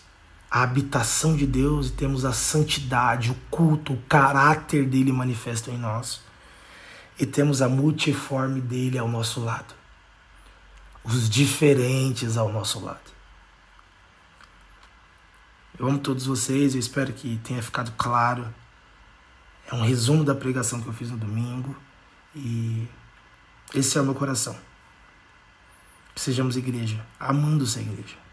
a 0.50 0.64
habitação 0.64 1.36
de 1.36 1.46
Deus 1.46 1.90
e 1.90 1.92
temos 1.92 2.24
a 2.24 2.32
santidade, 2.32 3.32
o 3.32 3.36
culto, 3.50 3.94
o 3.94 4.02
caráter 4.04 4.86
dele 4.86 5.12
manifesto 5.12 5.70
em 5.70 5.78
nós. 5.78 6.22
E 7.20 7.26
temos 7.26 7.62
a 7.62 7.68
multiforme 7.68 8.62
dele 8.62 8.98
ao 8.98 9.08
nosso 9.08 9.44
lado. 9.44 9.74
Os 11.04 11.30
diferentes 11.30 12.38
ao 12.38 12.52
nosso 12.52 12.80
lado. 12.84 13.18
Eu 15.78 15.88
amo 15.88 16.00
todos 16.00 16.26
vocês, 16.26 16.74
eu 16.74 16.80
espero 16.80 17.14
que 17.14 17.40
tenha 17.44 17.62
ficado 17.62 17.92
claro. 17.98 18.48
É 19.70 19.76
um 19.76 19.84
resumo 19.84 20.24
da 20.24 20.34
pregação 20.34 20.82
que 20.82 20.88
eu 20.88 20.94
fiz 20.94 21.12
no 21.12 21.18
domingo 21.18 21.76
e 22.36 22.88
esse 23.74 23.98
é 23.98 24.02
o 24.02 24.04
meu 24.04 24.16
coração. 24.16 24.58
Sejamos 26.16 26.56
igreja, 26.56 27.06
amando 27.20 27.66
ser 27.66 27.82
igreja. 27.82 28.27